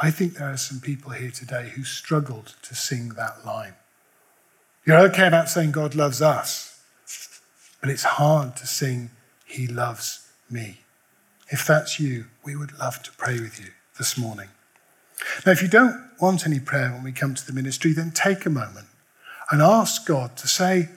I 0.00 0.10
think 0.10 0.34
there 0.34 0.50
are 0.50 0.56
some 0.56 0.80
people 0.80 1.10
here 1.10 1.30
today 1.30 1.72
who 1.74 1.84
struggled 1.84 2.54
to 2.62 2.74
sing 2.74 3.10
that 3.10 3.44
line. 3.44 3.74
You're 4.86 5.00
okay 5.08 5.26
about 5.26 5.50
saying 5.50 5.72
God 5.72 5.94
loves 5.94 6.22
us, 6.22 6.80
but 7.80 7.90
it's 7.90 8.04
hard 8.04 8.56
to 8.56 8.66
sing 8.66 9.10
He 9.44 9.66
loves 9.66 10.26
me. 10.48 10.80
If 11.50 11.66
that's 11.66 11.98
you, 11.98 12.26
we 12.44 12.56
would 12.56 12.78
love 12.78 13.02
to 13.02 13.12
pray 13.12 13.40
with 13.40 13.60
you 13.60 13.70
this 13.98 14.16
morning. 14.16 14.48
Now, 15.44 15.52
if 15.52 15.62
you 15.62 15.68
don't 15.68 16.08
want 16.20 16.46
any 16.46 16.60
prayer 16.60 16.90
when 16.92 17.02
we 17.02 17.12
come 17.12 17.34
to 17.34 17.46
the 17.46 17.52
ministry, 17.52 17.92
then 17.92 18.12
take 18.12 18.46
a 18.46 18.50
moment 18.50 18.86
and 19.50 19.60
ask 19.60 20.06
God 20.06 20.36
to 20.36 20.48
say, 20.48 20.88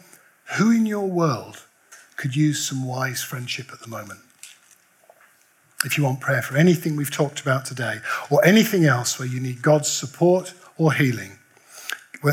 who 0.58 0.72
in 0.72 0.86
your 0.86 1.08
world 1.08 1.66
could 2.16 2.36
use 2.36 2.66
some 2.66 2.86
wise 2.86 3.24
friendship 3.24 3.72
at 3.74 3.80
the 3.82 3.88
moment? 3.88 4.20
If 5.86 5.98
you 5.98 6.04
want 6.04 6.22
prayer 6.22 6.42
for 6.42 6.56
anything 6.56 6.96
we've 6.96 7.12
talked 7.12 7.42
about 7.42 7.66
today 7.66 7.98
or 8.30 8.46
anything 8.46 8.86
else 8.86 9.20
where 9.20 9.28
you 9.28 9.40
need 9.40 9.62
God's 9.62 9.90
support 9.90 10.54
or 10.78 10.94
healing, 10.94 11.40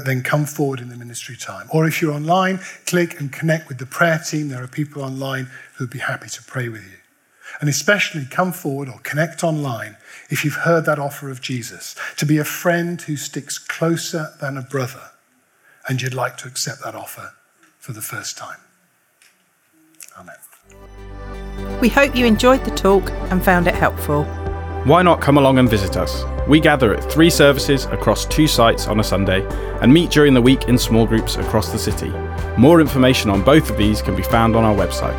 then 0.04 0.22
come 0.22 0.44
forward 0.44 0.78
in 0.78 0.88
the 0.88 0.96
ministry 0.96 1.37
time. 1.37 1.66
Or 1.72 1.88
if 1.88 2.00
you're 2.00 2.12
online, 2.12 2.61
click 2.87 3.18
and 3.18 3.33
connect 3.33 3.66
with 3.68 3.78
the 3.78 3.87
prayer 3.87 4.20
team. 4.20 4.48
There 4.48 4.62
are 4.62 4.68
people 4.68 5.02
online 5.02 5.50
who'd 5.76 5.90
be 5.90 5.98
happy 5.98 6.28
to 6.28 6.42
pray 6.44 6.68
with 6.68 6.85
you. 6.85 6.98
And 7.61 7.69
especially 7.69 8.27
come 8.27 8.53
forward 8.53 8.89
or 8.89 8.99
connect 9.01 9.43
online 9.43 9.97
if 10.29 10.45
you've 10.45 10.55
heard 10.55 10.85
that 10.87 10.99
offer 10.99 11.31
of 11.31 11.41
Jesus 11.41 11.97
to 12.17 12.27
be 12.27 12.39
a 12.39 12.45
friend 12.45 13.01
who 13.03 13.17
sticks 13.17 13.59
closer 13.59 14.29
than 14.41 14.57
a 14.57 14.63
brother 14.63 15.11
and 15.89 16.01
you'd 16.01 16.15
like 16.15 16.37
to 16.39 16.49
accept 16.49 16.83
that 16.85 16.95
offer 16.95 17.33
for 17.79 17.93
the 17.93 18.01
first 18.01 18.39
time. 18.39 18.59
Amen. 20.19 20.37
We 21.81 21.89
hope 21.89 22.15
you 22.15 22.27
enjoyed 22.27 22.65
the 22.65 22.71
talk 22.71 23.11
and 23.31 23.43
found 23.43 23.67
it 23.67 23.75
helpful. 23.75 24.25
Why 24.85 25.03
not 25.03 25.21
come 25.21 25.37
along 25.37 25.59
and 25.59 25.69
visit 25.69 25.97
us? 25.97 26.25
We 26.49 26.61
gather 26.61 26.95
at 26.95 27.13
three 27.13 27.31
services 27.31 27.85
across 27.87 28.25
two 28.27 28.47
sites 28.47 28.87
on 28.87 29.01
a 29.01 29.05
Sunday 29.05 29.47
and 29.81 29.93
meet 29.93 30.11
during 30.11 30.35
the 30.35 30.43
week 30.43 30.69
in 30.69 30.79
small 30.79 31.07
groups 31.07 31.37
across 31.37 31.71
the 31.71 31.79
city. 31.79 32.11
More 32.57 32.81
information 32.81 33.31
on 33.31 33.43
both 33.43 33.71
of 33.71 33.77
these 33.77 34.03
can 34.03 34.17
be 34.17 34.23
found 34.23 34.57
on 34.57 34.65
our 34.65 34.75
website. 34.75 35.19